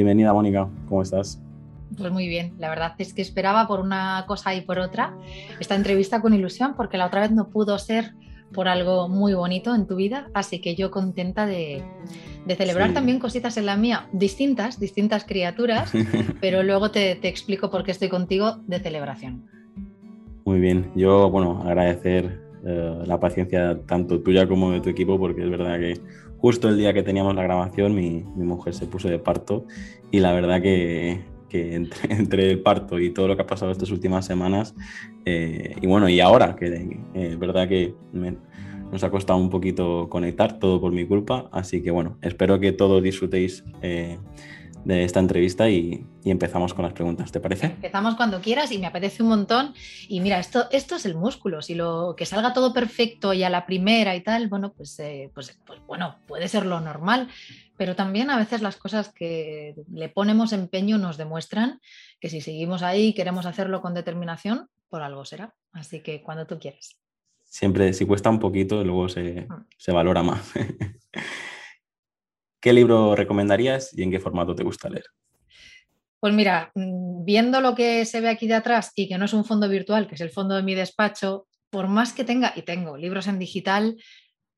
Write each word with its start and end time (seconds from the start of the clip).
Bienvenida 0.00 0.32
Mónica, 0.32 0.66
¿cómo 0.88 1.02
estás? 1.02 1.42
Pues 1.98 2.10
muy 2.10 2.26
bien, 2.26 2.54
la 2.58 2.70
verdad 2.70 2.94
es 2.96 3.12
que 3.12 3.20
esperaba 3.20 3.68
por 3.68 3.80
una 3.80 4.24
cosa 4.26 4.54
y 4.54 4.62
por 4.62 4.78
otra 4.78 5.14
esta 5.60 5.74
entrevista 5.74 6.22
con 6.22 6.32
ilusión 6.32 6.72
porque 6.74 6.96
la 6.96 7.04
otra 7.04 7.20
vez 7.20 7.32
no 7.32 7.50
pudo 7.50 7.78
ser 7.78 8.14
por 8.50 8.66
algo 8.66 9.10
muy 9.10 9.34
bonito 9.34 9.74
en 9.74 9.86
tu 9.86 9.96
vida, 9.96 10.30
así 10.32 10.62
que 10.62 10.74
yo 10.74 10.90
contenta 10.90 11.44
de, 11.44 11.84
celebrar 12.56 12.94
también 12.94 13.18
cositas 13.18 13.58
en 13.58 13.66
la 13.66 13.76
mía, 13.76 14.08
distintas, 14.14 14.80
distintas 14.80 15.24
criaturas, 15.24 15.92
pero 16.40 16.62
luego 16.62 16.90
te, 16.90 17.10
explico 17.28 17.70
por 17.70 17.84
qué 17.84 17.90
estoy 17.90 18.08
contigo 18.08 18.56
de 18.66 18.80
celebración. 18.80 19.44
Muy 20.46 20.60
bien, 20.60 20.90
yo, 20.96 21.28
bueno, 21.28 21.62
agradecer 21.66 22.40
eh, 22.64 23.02
la 23.06 23.18
paciencia 23.20 23.78
tanto 23.86 24.20
tuya 24.20 24.46
como 24.48 24.72
de 24.72 24.80
tu 24.80 24.88
equipo, 24.88 25.18
porque 25.18 25.42
es 25.42 25.50
verdad 25.50 25.78
que 25.78 26.00
justo 26.38 26.68
el 26.68 26.78
día 26.78 26.92
que 26.92 27.02
teníamos 27.02 27.34
la 27.34 27.42
grabación 27.42 27.94
mi, 27.94 28.24
mi 28.36 28.44
mujer 28.44 28.74
se 28.74 28.86
puso 28.86 29.08
de 29.08 29.18
parto 29.18 29.66
y 30.10 30.20
la 30.20 30.32
verdad 30.32 30.62
que, 30.62 31.20
que 31.50 31.74
entre, 31.74 32.50
el 32.50 32.60
parto 32.60 32.98
y 32.98 33.10
todo 33.10 33.28
lo 33.28 33.36
que 33.36 33.42
ha 33.42 33.46
pasado 33.46 33.70
estas 33.70 33.90
últimas 33.90 34.24
semanas, 34.24 34.74
eh, 35.26 35.74
y 35.82 35.86
bueno, 35.86 36.08
y 36.08 36.20
ahora, 36.20 36.56
que 36.56 36.66
es 36.66 36.82
eh, 37.14 37.36
verdad 37.38 37.68
que 37.68 37.94
nos 38.12 39.04
ha 39.04 39.10
costado 39.10 39.38
un 39.38 39.50
poquito 39.50 40.08
conectar, 40.08 40.58
todo 40.58 40.80
por 40.80 40.92
mi 40.92 41.04
culpa, 41.04 41.50
así 41.52 41.82
que 41.82 41.90
bueno, 41.90 42.16
espero 42.22 42.58
que 42.58 42.72
todos 42.72 43.02
disfrutéis 43.02 43.64
eh, 43.82 44.18
de 44.84 45.04
esta 45.04 45.20
entrevista 45.20 45.68
y, 45.68 46.04
empezamos 46.24 46.74
con 46.74 46.84
las 46.84 46.92
preguntas, 46.92 47.32
¿te 47.32 47.40
parece? 47.40 47.66
Empezamos 47.66 48.14
cuando 48.14 48.40
quieras 48.40 48.70
y 48.72 48.78
me 48.78 48.86
apetece 48.86 49.22
un 49.22 49.30
montón. 49.30 49.74
Y 50.08 50.20
mira, 50.20 50.38
esto, 50.38 50.66
esto 50.70 50.96
es 50.96 51.06
el 51.06 51.14
músculo. 51.14 51.62
Si 51.62 51.74
lo 51.74 52.14
que 52.16 52.26
salga 52.26 52.52
todo 52.52 52.72
perfecto 52.72 53.32
y 53.32 53.42
a 53.42 53.50
la 53.50 53.66
primera 53.66 54.14
y 54.14 54.22
tal, 54.22 54.48
bueno, 54.48 54.72
pues, 54.72 55.00
pues, 55.34 55.58
pues, 55.66 55.80
bueno, 55.86 56.16
puede 56.26 56.48
ser 56.48 56.66
lo 56.66 56.80
normal 56.80 57.28
pero 57.80 57.96
también 57.96 58.28
a 58.28 58.36
veces 58.36 58.60
las 58.60 58.76
cosas 58.76 59.10
que 59.10 59.74
le 59.90 60.10
ponemos 60.10 60.52
empeño 60.52 60.98
nos 60.98 61.16
demuestran 61.16 61.80
que 62.20 62.28
si 62.28 62.42
seguimos 62.42 62.82
ahí 62.82 63.06
y 63.06 63.14
queremos 63.14 63.46
hacerlo 63.46 63.80
con 63.80 63.94
determinación, 63.94 64.68
por 64.90 65.00
algo 65.00 65.24
será. 65.24 65.54
Así 65.72 66.02
que 66.02 66.22
cuando 66.22 66.46
tú 66.46 66.58
quieras. 66.58 66.98
Siempre, 67.46 67.94
si 67.94 68.04
cuesta 68.04 68.28
un 68.28 68.38
poquito, 68.38 68.84
luego 68.84 69.08
se, 69.08 69.46
mm. 69.48 69.66
se 69.78 69.92
valora 69.92 70.22
más. 70.22 70.52
¿Qué 72.60 72.72
libro 72.72 73.16
recomendarías 73.16 73.96
y 73.96 74.02
en 74.02 74.10
qué 74.10 74.20
formato 74.20 74.54
te 74.54 74.64
gusta 74.64 74.88
leer? 74.88 75.04
Pues 76.18 76.34
mira, 76.34 76.70
mm, 76.74 77.24
viendo 77.24 77.60
lo 77.60 77.74
que 77.74 78.04
se 78.04 78.20
ve 78.20 78.28
aquí 78.28 78.46
de 78.46 78.54
atrás 78.54 78.92
y 78.94 79.08
que 79.08 79.16
no 79.16 79.24
es 79.24 79.32
un 79.32 79.44
fondo 79.44 79.68
virtual, 79.68 80.06
que 80.06 80.16
es 80.16 80.20
el 80.20 80.30
fondo 80.30 80.54
de 80.54 80.62
mi 80.62 80.74
despacho, 80.74 81.46
por 81.70 81.88
más 81.88 82.12
que 82.12 82.24
tenga, 82.24 82.52
y 82.54 82.62
tengo 82.62 82.96
libros 82.96 83.26
en 83.28 83.38
digital, 83.38 83.96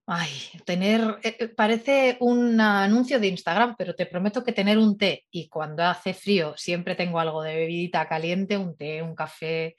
Ay, 0.07 0.31
tener, 0.65 1.01
eh, 1.23 1.37
eh, 1.39 1.49
parece 1.49 2.17
un 2.21 2.61
anuncio 2.61 3.21
de 3.21 3.29
Instagram, 3.29 3.77
pero 3.79 3.95
te 3.95 4.07
prometo 4.07 4.43
que 4.43 4.53
tener 4.53 4.77
un 4.77 4.99
té 4.99 5.25
y 5.31 5.49
cuando 5.49 5.85
hace 5.85 6.13
frío 6.13 6.55
siempre 6.57 6.97
tengo 6.97 7.21
algo 7.21 7.41
de 7.43 7.55
bebidita 7.55 8.09
caliente, 8.09 8.57
un 8.57 8.77
té, 8.77 9.01
un 9.01 9.15
café, 9.15 9.77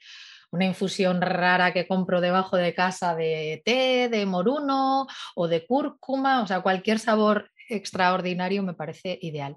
una 0.50 0.64
infusión 0.64 1.20
rara 1.20 1.74
que 1.74 1.86
compro 1.86 2.22
debajo 2.22 2.56
de 2.56 2.74
casa 2.74 3.14
de 3.14 3.60
té, 3.66 4.08
de 4.08 4.24
moruno 4.24 5.06
o 5.34 5.46
de 5.46 5.66
cúrcuma, 5.66 6.42
o 6.42 6.46
sea, 6.46 6.62
cualquier 6.62 6.98
sabor 6.98 7.50
extraordinario 7.68 8.62
me 8.62 8.74
parece 8.74 9.18
ideal. 9.22 9.56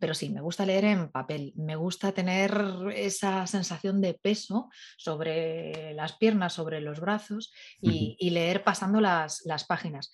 Pero 0.00 0.14
sí, 0.14 0.28
me 0.30 0.40
gusta 0.40 0.64
leer 0.64 0.84
en 0.84 1.10
papel, 1.10 1.52
me 1.56 1.74
gusta 1.74 2.12
tener 2.12 2.52
esa 2.94 3.46
sensación 3.48 4.00
de 4.00 4.14
peso 4.14 4.70
sobre 4.96 5.92
las 5.94 6.16
piernas, 6.18 6.52
sobre 6.52 6.80
los 6.80 7.00
brazos 7.00 7.52
y, 7.80 8.30
leer 8.30 8.62
pasando 8.62 9.00
las, 9.00 9.42
las 9.44 9.64
páginas 9.64 10.12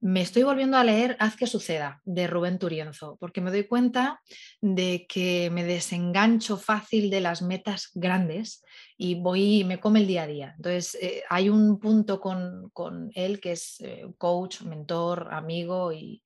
me 0.00 0.22
estoy 0.22 0.44
volviendo 0.44 0.78
a 0.78 0.84
leer 0.84 1.16
Haz 1.20 1.36
que 1.36 1.46
suceda 1.46 2.00
de 2.04 2.26
Rubén 2.26 2.58
Turienzo, 2.58 3.18
porque 3.20 3.42
me 3.42 3.50
doy 3.50 3.64
cuenta 3.64 4.22
de 4.60 5.06
que 5.06 5.50
me 5.50 5.62
desengancho 5.62 6.56
fácil 6.56 7.10
de 7.10 7.20
las 7.20 7.42
metas 7.42 7.90
grandes 7.94 8.64
y 8.96 9.16
voy 9.16 9.60
y 9.60 9.64
me 9.64 9.78
come 9.78 10.00
el 10.00 10.06
día 10.06 10.22
a 10.22 10.26
día. 10.26 10.54
Entonces, 10.56 10.96
eh, 11.02 11.22
hay 11.28 11.50
un 11.50 11.78
punto 11.78 12.18
con, 12.20 12.70
él 13.14 13.40
que 13.40 13.52
es 13.52 13.80
eh, 13.80 14.06
coach, 14.16 14.62
mentor, 14.62 15.28
amigo 15.32 15.92
y, 15.92 16.22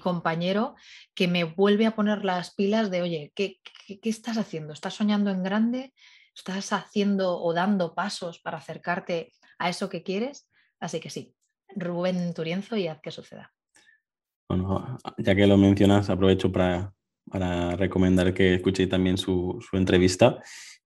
compañero 0.00 0.74
que 1.14 1.28
me 1.28 1.44
vuelve 1.44 1.84
a 1.84 1.94
poner 1.94 2.24
las 2.24 2.54
pilas 2.54 2.90
de, 2.90 3.02
oye, 3.02 3.32
¿qué, 3.34 3.58
qué 3.86 4.08
estás 4.08 4.38
haciendo? 4.38 4.72
¿Estás 4.72 4.94
soñando 4.94 5.30
en 5.30 5.42
grande? 5.42 5.92
¿Estás 6.34 6.72
haciendo 6.72 7.42
o 7.42 7.52
dando 7.52 7.94
pasos 7.94 8.38
para 8.38 8.58
acercarte 8.58 9.32
a 9.58 9.68
eso 9.68 9.88
que 9.88 10.02
quieres? 10.02 10.48
Así 10.78 11.00
que 11.00 11.10
sí, 11.10 11.34
Rubén 11.76 12.34
Turienzo 12.34 12.76
y 12.76 12.88
haz 12.88 13.00
que 13.00 13.10
suceda. 13.10 13.52
Bueno, 14.48 14.98
ya 15.18 15.34
que 15.34 15.46
lo 15.46 15.58
mencionas, 15.58 16.08
aprovecho 16.08 16.50
para, 16.50 16.94
recomendar 17.76 18.32
que 18.32 18.54
escuchéis 18.54 18.88
también 18.88 19.18
su, 19.18 19.62
entrevista, 19.72 20.38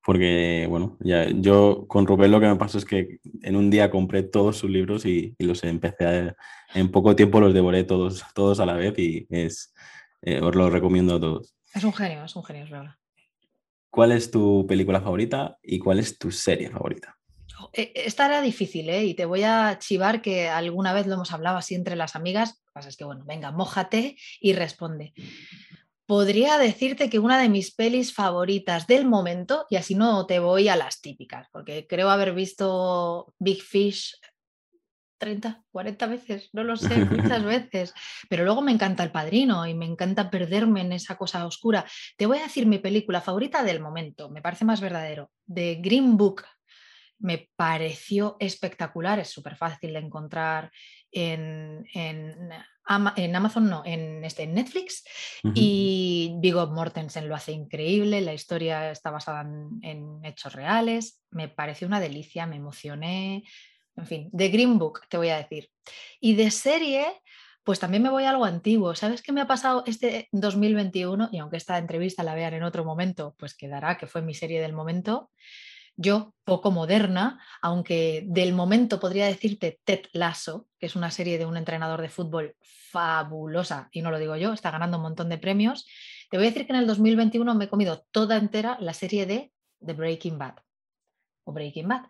porque 0.04 0.66
bueno, 0.68 0.98
ya, 1.00 1.28
yo 1.30 1.86
con 1.86 2.06
Rubén 2.06 2.32
lo 2.32 2.40
que 2.40 2.48
me 2.48 2.56
pasó 2.56 2.78
es 2.78 2.84
que 2.84 3.18
en 3.42 3.54
un 3.54 3.70
día 3.70 3.90
compré 3.90 4.24
todos 4.24 4.56
sus 4.56 4.68
libros 4.68 5.06
y, 5.06 5.36
los 5.38 5.62
empecé 5.62 6.06
a, 6.06 6.36
en 6.74 6.90
poco 6.90 7.14
tiempo 7.14 7.40
los 7.40 7.54
devoré 7.54 7.84
todos, 7.84 8.24
todos 8.34 8.58
a 8.58 8.66
la 8.66 8.74
vez 8.74 8.98
y 8.98 9.26
es, 9.30 9.72
eh, 10.22 10.40
os 10.40 10.54
lo 10.56 10.68
recomiendo 10.68 11.14
a 11.14 11.20
todos. 11.20 11.54
Es 11.72 11.84
un 11.84 11.92
genio, 11.92 12.24
es 12.24 12.34
un 12.34 12.42
genio, 12.42 12.64
es 12.64 12.70
verdad. 12.70 12.96
¿Cuál 13.90 14.12
es 14.12 14.30
tu 14.30 14.66
película 14.66 15.00
favorita 15.00 15.58
y 15.62 15.78
cuál 15.78 16.00
es 16.00 16.18
tu 16.18 16.32
serie 16.32 16.70
favorita? 16.70 17.16
E, 17.72 17.92
esta 17.94 18.26
era 18.26 18.40
difícil, 18.40 18.88
¿eh? 18.88 19.04
Y 19.04 19.14
te 19.14 19.24
voy 19.24 19.42
a 19.42 19.78
chivar 19.78 20.22
que 20.22 20.48
alguna 20.48 20.92
vez 20.92 21.06
lo 21.06 21.14
hemos 21.14 21.32
hablado 21.32 21.56
así 21.56 21.74
entre 21.74 21.96
las 21.96 22.16
amigas. 22.16 22.50
Lo 22.50 22.66
que 22.66 22.72
pasa 22.72 22.88
es 22.88 22.96
que, 22.96 23.04
bueno, 23.04 23.24
venga, 23.26 23.50
mójate 23.50 24.16
y 24.40 24.52
responde. 24.52 25.12
Podría 26.06 26.58
decirte 26.58 27.08
que 27.08 27.18
una 27.18 27.40
de 27.40 27.48
mis 27.48 27.74
pelis 27.74 28.12
favoritas 28.12 28.86
del 28.86 29.06
momento, 29.06 29.66
y 29.70 29.76
así 29.76 29.94
no 29.94 30.26
te 30.26 30.40
voy 30.40 30.68
a 30.68 30.76
las 30.76 31.00
típicas, 31.00 31.48
porque 31.52 31.86
creo 31.86 32.10
haber 32.10 32.34
visto 32.34 33.34
Big 33.38 33.62
Fish 33.62 34.14
30, 35.22 35.62
40 35.70 36.06
veces, 36.08 36.50
no 36.52 36.64
lo 36.64 36.76
sé, 36.76 37.04
muchas 37.04 37.44
veces. 37.44 37.94
Pero 38.28 38.44
luego 38.44 38.60
me 38.60 38.72
encanta 38.72 39.04
El 39.04 39.12
Padrino 39.12 39.64
y 39.68 39.74
me 39.74 39.86
encanta 39.86 40.28
perderme 40.30 40.80
en 40.80 40.92
esa 40.92 41.16
cosa 41.16 41.46
oscura. 41.46 41.86
Te 42.16 42.26
voy 42.26 42.38
a 42.38 42.42
decir 42.42 42.66
mi 42.66 42.78
película 42.78 43.20
favorita 43.20 43.62
del 43.62 43.80
momento, 43.80 44.30
me 44.30 44.42
parece 44.42 44.64
más 44.64 44.80
verdadero, 44.80 45.30
de 45.46 45.76
Green 45.76 46.16
Book 46.16 46.42
me 47.22 47.48
pareció 47.56 48.36
espectacular, 48.40 49.18
es 49.20 49.28
súper 49.28 49.56
fácil 49.56 49.92
de 49.92 50.00
encontrar 50.00 50.72
en, 51.10 51.86
en, 51.94 52.50
Amazon, 52.84 53.70
no, 53.70 53.82
en, 53.84 54.24
este, 54.24 54.46
Netflix. 54.46 55.04
Y 55.54 56.34
Viggo 56.38 56.66
Mortensen 56.66 57.28
lo 57.28 57.36
hace 57.36 57.52
increíble, 57.52 58.20
la 58.20 58.34
historia 58.34 58.90
está 58.90 59.10
basada 59.10 59.42
en, 59.42 60.24
hechos 60.24 60.52
reales, 60.52 61.22
me 61.30 61.48
pareció 61.48 61.86
una 61.86 62.00
delicia, 62.00 62.46
me 62.46 62.56
emocioné, 62.56 63.44
en 63.96 64.06
fin, 64.06 64.28
de 64.32 64.48
Green 64.48 64.78
Book 64.78 65.02
te 65.08 65.16
voy 65.16 65.28
a 65.28 65.36
decir. 65.36 65.70
Y 66.18 66.34
de 66.34 66.50
serie, 66.50 67.06
pues 67.62 67.78
también 67.78 68.02
me 68.02 68.10
voy 68.10 68.24
a 68.24 68.30
algo 68.30 68.44
antiguo. 68.44 68.96
¿Sabes 68.96 69.22
qué 69.22 69.30
me 69.30 69.42
ha 69.42 69.46
pasado 69.46 69.84
este 69.86 70.28
2021? 70.32 71.28
Y 71.30 71.38
aunque 71.38 71.58
esta 71.58 71.78
entrevista 71.78 72.24
la 72.24 72.34
vean 72.34 72.54
en 72.54 72.64
otro 72.64 72.84
momento, 72.84 73.36
pues 73.38 73.54
quedará 73.54 73.96
que 73.96 74.08
fue 74.08 74.22
mi 74.22 74.34
serie 74.34 74.60
del 74.60 74.72
momento 74.72 75.30
yo, 75.96 76.34
poco 76.44 76.70
moderna, 76.70 77.40
aunque 77.60 78.24
del 78.26 78.52
momento 78.52 78.98
podría 78.98 79.26
decirte 79.26 79.80
Ted 79.84 80.06
Lasso, 80.12 80.66
que 80.78 80.86
es 80.86 80.96
una 80.96 81.10
serie 81.10 81.38
de 81.38 81.46
un 81.46 81.56
entrenador 81.56 82.00
de 82.00 82.08
fútbol 82.08 82.56
fabulosa, 82.60 83.88
y 83.92 84.02
no 84.02 84.10
lo 84.10 84.18
digo 84.18 84.36
yo, 84.36 84.52
está 84.52 84.70
ganando 84.70 84.96
un 84.96 85.04
montón 85.04 85.28
de 85.28 85.38
premios, 85.38 85.86
te 86.30 86.36
voy 86.36 86.46
a 86.46 86.50
decir 86.50 86.66
que 86.66 86.72
en 86.72 86.78
el 86.78 86.86
2021 86.86 87.54
me 87.54 87.66
he 87.66 87.68
comido 87.68 88.04
toda 88.10 88.36
entera 88.36 88.76
la 88.80 88.94
serie 88.94 89.26
de 89.26 89.52
The 89.84 89.92
Breaking 89.92 90.38
Bad. 90.38 90.56
O 91.44 91.52
Breaking 91.52 91.88
Bad. 91.88 92.06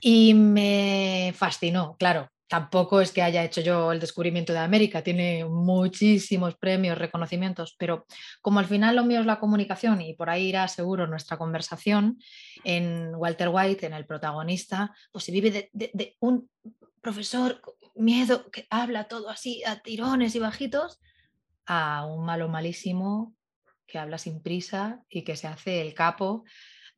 Y 0.00 0.34
me 0.34 1.32
fascinó, 1.36 1.96
claro 1.96 2.31
tampoco 2.52 3.00
es 3.00 3.12
que 3.12 3.22
haya 3.22 3.42
hecho 3.42 3.62
yo 3.62 3.92
el 3.92 3.98
descubrimiento 3.98 4.52
de 4.52 4.58
América, 4.58 5.02
tiene 5.02 5.46
muchísimos 5.46 6.54
premios, 6.54 6.98
reconocimientos, 6.98 7.74
pero 7.78 8.04
como 8.42 8.58
al 8.58 8.66
final 8.66 8.94
lo 8.94 9.06
mío 9.06 9.20
es 9.20 9.26
la 9.26 9.40
comunicación 9.40 10.02
y 10.02 10.12
por 10.12 10.28
ahí 10.28 10.48
irá 10.48 10.68
seguro 10.68 11.06
nuestra 11.06 11.38
conversación, 11.38 12.18
en 12.62 13.14
Walter 13.14 13.48
White, 13.48 13.86
en 13.86 13.94
el 13.94 14.04
protagonista, 14.04 14.94
pues 15.10 15.24
se 15.24 15.32
vive 15.32 15.70
de, 15.72 16.16
un 16.20 16.50
profesor 17.00 17.62
miedo 17.94 18.50
que 18.50 18.66
habla 18.68 19.04
todo 19.04 19.30
así 19.30 19.64
a 19.64 19.80
tirones 19.80 20.34
y 20.34 20.38
bajitos, 20.38 21.00
a 21.64 22.04
un 22.04 22.26
malo 22.26 22.50
malísimo 22.50 23.34
que 23.86 23.98
habla 23.98 24.18
sin 24.18 24.42
prisa 24.42 25.00
y 25.08 25.22
que 25.22 25.36
se 25.36 25.46
hace 25.46 25.80
el 25.80 25.94
capo 25.94 26.44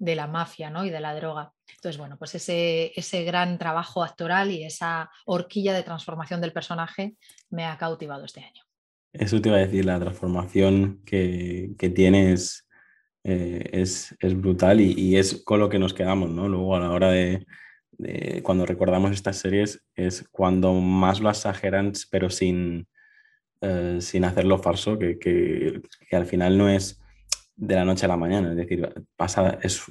de 0.04 0.14
la 0.14 0.26
mafia 0.26 0.70
¿no? 0.70 0.84
y 0.84 0.90
de 0.90 1.00
la 1.00 1.14
droga. 1.14 1.52
Entonces, 1.76 1.98
bueno, 1.98 2.16
pues 2.18 2.34
ese, 2.34 2.92
ese 2.94 3.24
gran 3.24 3.58
trabajo 3.58 4.04
actoral 4.04 4.50
y 4.50 4.64
esa 4.64 5.10
horquilla 5.24 5.72
de 5.72 5.82
transformación 5.82 6.40
del 6.40 6.52
personaje 6.52 7.14
me 7.50 7.64
ha 7.64 7.78
cautivado 7.78 8.24
este 8.24 8.40
año. 8.40 8.62
Eso 9.12 9.40
te 9.40 9.48
iba 9.48 9.58
a 9.58 9.60
decir, 9.60 9.84
la 9.84 9.98
transformación 9.98 11.00
que, 11.06 11.70
que 11.78 11.88
tienes 11.88 12.68
eh, 13.22 13.70
es, 13.72 14.14
es, 14.20 14.38
brutal 14.38 14.80
y, 14.80 14.92
y, 14.92 15.16
es 15.16 15.42
con 15.44 15.60
lo 15.60 15.68
que 15.68 15.78
nos 15.78 15.94
quedamos, 15.94 16.30
¿no? 16.30 16.48
Luego 16.48 16.76
a 16.76 16.80
la 16.80 16.90
hora 16.90 17.10
de, 17.10 17.46
cuando 18.42 18.66
recordamos 18.66 19.12
estas 19.12 19.36
series 19.38 19.84
es 19.94 20.28
cuando 20.30 20.74
más 20.74 21.20
lo 21.20 21.30
exageran, 21.30 21.92
pero 22.10 22.28
sin, 22.28 22.88
eh, 23.60 23.98
sin 24.00 24.24
hacerlo 24.24 24.58
falso, 24.58 24.98
que, 24.98 25.18
que, 25.18 25.80
al 26.16 26.26
final 26.26 26.58
no 26.58 26.68
es 26.68 27.00
de 27.56 27.74
la 27.76 27.84
noche 27.84 28.06
a 28.06 28.08
la 28.08 28.16
mañana, 28.16 28.50
es 28.50 28.56
decir, 28.56 28.92
pasa, 29.16 29.58
es 29.62 29.82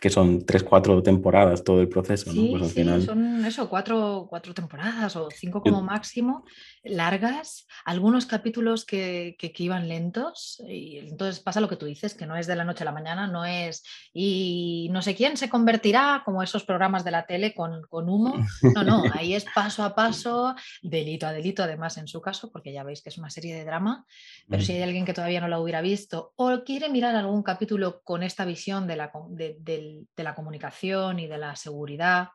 que 0.00 0.10
son 0.10 0.44
tres, 0.46 0.62
cuatro 0.62 1.02
temporadas 1.02 1.64
todo 1.64 1.80
el 1.80 1.88
proceso, 1.88 2.30
sí, 2.30 2.44
¿no? 2.44 2.50
Pues 2.52 2.62
al 2.62 2.68
sí, 2.68 2.74
final... 2.74 3.02
son 3.02 3.44
eso, 3.44 3.68
cuatro, 3.68 4.26
cuatro, 4.28 4.54
temporadas 4.54 5.16
o 5.16 5.28
cinco 5.30 5.60
como 5.60 5.82
máximo, 5.82 6.44
largas, 6.84 7.66
algunos 7.84 8.26
capítulos 8.26 8.84
que, 8.84 9.34
que, 9.38 9.52
que, 9.52 9.62
iban 9.64 9.88
lentos 9.88 10.62
y 10.68 10.98
entonces 10.98 11.40
pasa 11.40 11.60
lo 11.60 11.68
que 11.68 11.76
tú 11.76 11.86
dices, 11.86 12.14
que 12.14 12.26
no 12.26 12.36
es 12.36 12.46
de 12.46 12.56
la 12.56 12.64
noche 12.64 12.84
a 12.84 12.86
la 12.86 12.92
mañana, 12.92 13.26
no 13.26 13.44
es 13.44 13.82
y 14.12 14.88
no 14.92 15.02
sé 15.02 15.16
quién 15.16 15.36
se 15.36 15.48
convertirá 15.48 16.22
como 16.24 16.42
esos 16.44 16.64
programas 16.64 17.04
de 17.04 17.10
la 17.10 17.26
tele 17.26 17.54
con, 17.54 17.82
con 17.88 18.08
humo, 18.08 18.36
no, 18.74 18.84
no, 18.84 19.02
ahí 19.14 19.34
es 19.34 19.46
paso 19.52 19.82
a 19.82 19.96
paso, 19.96 20.54
delito 20.80 21.26
a 21.26 21.32
delito 21.32 21.64
además 21.64 21.96
en 21.98 22.06
su 22.06 22.20
caso, 22.20 22.52
porque 22.52 22.72
ya 22.72 22.84
veis 22.84 23.02
que 23.02 23.08
es 23.08 23.18
una 23.18 23.30
serie 23.30 23.56
de 23.56 23.64
drama, 23.64 24.06
pero 24.48 24.62
mm. 24.62 24.66
si 24.66 24.72
hay 24.74 24.82
alguien 24.82 25.04
que 25.04 25.14
todavía 25.14 25.40
no 25.40 25.48
la 25.48 25.58
hubiera 25.58 25.80
visto 25.80 26.32
o 26.36 26.62
quiere 26.64 26.88
mirar 26.88 26.99
algún 27.04 27.42
capítulo 27.42 28.02
con 28.02 28.22
esta 28.22 28.44
visión 28.44 28.86
de 28.86 28.96
la, 28.96 29.12
de, 29.30 29.56
de, 29.60 30.04
de 30.16 30.22
la 30.24 30.34
comunicación 30.34 31.18
y 31.18 31.26
de 31.26 31.38
la 31.38 31.56
seguridad, 31.56 32.28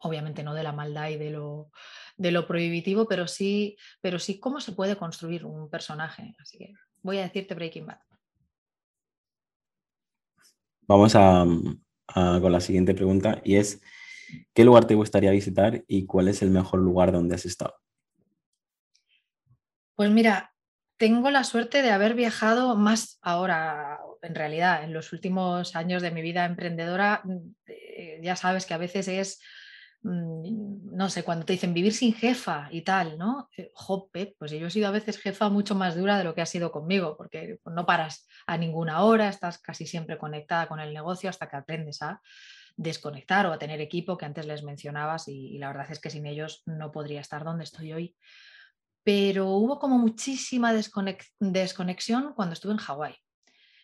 obviamente 0.00 0.42
no 0.42 0.54
de 0.54 0.62
la 0.62 0.72
maldad 0.72 1.08
y 1.10 1.16
de 1.16 1.30
lo, 1.30 1.70
de 2.16 2.32
lo 2.32 2.46
prohibitivo, 2.46 3.06
pero 3.06 3.26
sí, 3.28 3.76
pero 4.00 4.18
sí 4.18 4.40
cómo 4.40 4.60
se 4.60 4.72
puede 4.72 4.96
construir 4.96 5.44
un 5.44 5.70
personaje. 5.70 6.34
Así 6.40 6.58
que 6.58 6.74
voy 7.02 7.18
a 7.18 7.22
decirte 7.22 7.54
Breaking 7.54 7.86
Bad. 7.86 8.00
Vamos 10.88 11.14
a, 11.14 11.42
a, 11.42 12.38
con 12.40 12.52
la 12.52 12.60
siguiente 12.60 12.94
pregunta 12.94 13.40
y 13.44 13.56
es, 13.56 13.80
¿qué 14.52 14.64
lugar 14.64 14.86
te 14.86 14.94
gustaría 14.94 15.30
visitar 15.30 15.84
y 15.86 16.06
cuál 16.06 16.28
es 16.28 16.42
el 16.42 16.50
mejor 16.50 16.80
lugar 16.80 17.12
donde 17.12 17.36
has 17.36 17.46
estado? 17.46 17.74
Pues 19.94 20.10
mira, 20.10 20.51
tengo 21.02 21.32
la 21.32 21.42
suerte 21.42 21.82
de 21.82 21.90
haber 21.90 22.14
viajado 22.14 22.76
más 22.76 23.18
ahora, 23.22 23.98
en 24.22 24.36
realidad, 24.36 24.84
en 24.84 24.92
los 24.92 25.12
últimos 25.12 25.74
años 25.74 26.00
de 26.00 26.12
mi 26.12 26.22
vida 26.22 26.44
emprendedora. 26.44 27.24
Eh, 27.66 28.20
ya 28.22 28.36
sabes 28.36 28.66
que 28.66 28.74
a 28.74 28.78
veces 28.78 29.08
es 29.08 29.40
Mm, 30.04 30.96
no 30.96 31.08
sé, 31.08 31.22
cuando 31.22 31.46
te 31.46 31.52
dicen 31.52 31.74
vivir 31.74 31.92
sin 31.92 32.12
jefa 32.12 32.68
y 32.72 32.82
tal, 32.82 33.18
¿no? 33.18 33.48
Eh, 33.56 33.70
jope, 33.74 34.34
pues 34.38 34.50
yo 34.50 34.66
he 34.66 34.70
sido 34.70 34.88
a 34.88 34.90
veces 34.90 35.18
jefa 35.18 35.48
mucho 35.48 35.76
más 35.76 35.94
dura 35.96 36.18
de 36.18 36.24
lo 36.24 36.34
que 36.34 36.42
ha 36.42 36.46
sido 36.46 36.72
conmigo, 36.72 37.16
porque 37.16 37.58
no 37.64 37.86
paras 37.86 38.26
a 38.46 38.58
ninguna 38.58 39.04
hora, 39.04 39.28
estás 39.28 39.58
casi 39.58 39.86
siempre 39.86 40.18
conectada 40.18 40.66
con 40.66 40.80
el 40.80 40.92
negocio 40.92 41.30
hasta 41.30 41.48
que 41.48 41.56
aprendes 41.56 42.02
a 42.02 42.20
desconectar 42.76 43.46
o 43.46 43.52
a 43.52 43.58
tener 43.58 43.80
equipo 43.80 44.16
que 44.16 44.24
antes 44.24 44.46
les 44.46 44.64
mencionabas 44.64 45.28
y 45.28 45.58
la 45.58 45.68
verdad 45.68 45.86
es 45.90 46.00
que 46.00 46.10
sin 46.10 46.26
ellos 46.26 46.62
no 46.66 46.90
podría 46.90 47.20
estar 47.20 47.44
donde 47.44 47.64
estoy 47.64 47.92
hoy. 47.92 48.16
Pero 49.04 49.48
hubo 49.50 49.78
como 49.78 49.98
muchísima 49.98 50.72
desconexión 50.72 52.34
cuando 52.34 52.52
estuve 52.52 52.72
en 52.72 52.78
Hawái 52.78 53.16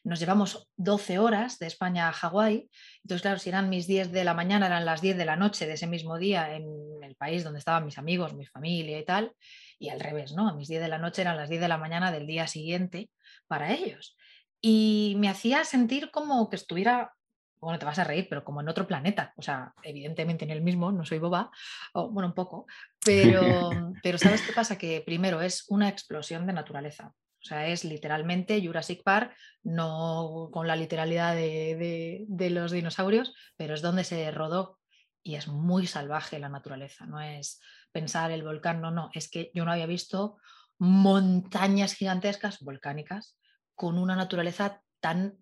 nos 0.09 0.21
llevamos 0.21 0.69
12 0.77 1.19
horas 1.19 1.59
de 1.59 1.67
España 1.67 2.09
a 2.09 2.13
Hawái. 2.13 2.69
Entonces, 3.03 3.23
claro, 3.23 3.39
si 3.39 3.51
eran 3.51 3.69
mis 3.69 3.87
10 3.87 4.11
de 4.11 4.25
la 4.25 4.35
mañana, 4.35 4.67
eran 4.67 4.85
las 4.85 5.01
10 5.01 5.17
de 5.19 5.25
la 5.25 5.37
noche 5.37 5.67
de 5.67 5.75
ese 5.75 5.87
mismo 5.87 6.19
día 6.19 6.55
en 6.55 6.65
el 7.03 7.15
país 7.15 7.45
donde 7.45 7.59
estaban 7.59 7.85
mis 7.85 7.99
amigos, 7.99 8.35
mi 8.35 8.47
familia 8.47 8.99
y 8.99 9.05
tal. 9.05 9.33
Y 9.79 9.91
al 9.91 10.01
revés, 10.01 10.33
¿no? 10.33 10.49
A 10.49 10.55
mis 10.55 10.69
10 10.69 10.81
de 10.81 10.89
la 10.89 10.99
noche 10.99 11.23
eran 11.23 11.37
las 11.37 11.49
10 11.49 11.61
de 11.61 11.69
la 11.69 11.79
mañana 11.79 12.11
del 12.11 12.27
día 12.27 12.47
siguiente 12.47 13.11
para 13.47 13.73
ellos. 13.73 14.17
Y 14.61 15.15
me 15.19 15.29
hacía 15.29 15.65
sentir 15.65 16.11
como 16.11 16.49
que 16.49 16.57
estuviera 16.57 17.13
bueno, 17.61 17.79
te 17.79 17.87
vas 17.87 17.99
a 17.99 18.05
reír, 18.05 18.27
pero 18.29 18.45
como 18.45 18.61
en 18.61 18.69
otro 18.69 18.87
planeta, 18.87 19.33
o 19.37 19.43
sea, 19.43 19.73
evidentemente 19.83 20.45
en 20.45 20.51
el 20.51 20.63
mismo, 20.63 20.93
no 20.93 21.05
soy 21.05 21.19
boba, 21.19 21.51
o, 21.93 22.11
bueno, 22.11 22.29
un 22.29 22.35
poco, 22.35 22.67
pero, 23.05 23.71
pero 24.03 24.19
¿sabes 24.19 24.43
qué 24.43 24.53
pasa? 24.53 24.79
Que 24.79 25.03
primero 25.05 25.41
es 25.41 25.65
una 25.69 25.89
explosión 25.89 26.47
de 26.47 26.53
naturaleza. 26.53 27.15
O 27.41 27.45
sea, 27.49 27.69
es 27.69 27.85
literalmente 27.85 28.61
Jurassic 28.65 29.03
Park, 29.05 29.35
no 29.63 30.49
con 30.53 30.67
la 30.67 30.75
literalidad 30.75 31.35
de, 31.35 31.77
de, 31.77 32.25
de, 32.27 32.51
los 32.51 32.73
dinosaurios, 32.73 33.33
pero 33.57 33.75
es 33.75 33.83
donde 33.83 34.03
se 34.03 34.29
rodó 34.33 34.81
y 35.23 35.37
es 35.37 35.47
muy 35.47 35.87
salvaje 35.87 36.39
la 36.41 36.49
naturaleza. 36.49 37.07
No 37.07 37.21
es 37.21 37.61
pensar 37.93 38.33
el 38.33 38.43
volcán, 38.43 38.81
no, 38.81 38.91
no, 38.91 39.11
es 39.15 39.31
que 39.31 39.51
yo 39.55 39.65
no 39.65 39.73
había 39.73 39.87
visto 39.87 40.39
montañas 40.79 41.95
gigantescas 41.95 42.61
volcánicas 42.61 43.39
con 43.75 43.99
una 43.99 44.17
naturaleza 44.17 44.83
tan 45.01 45.39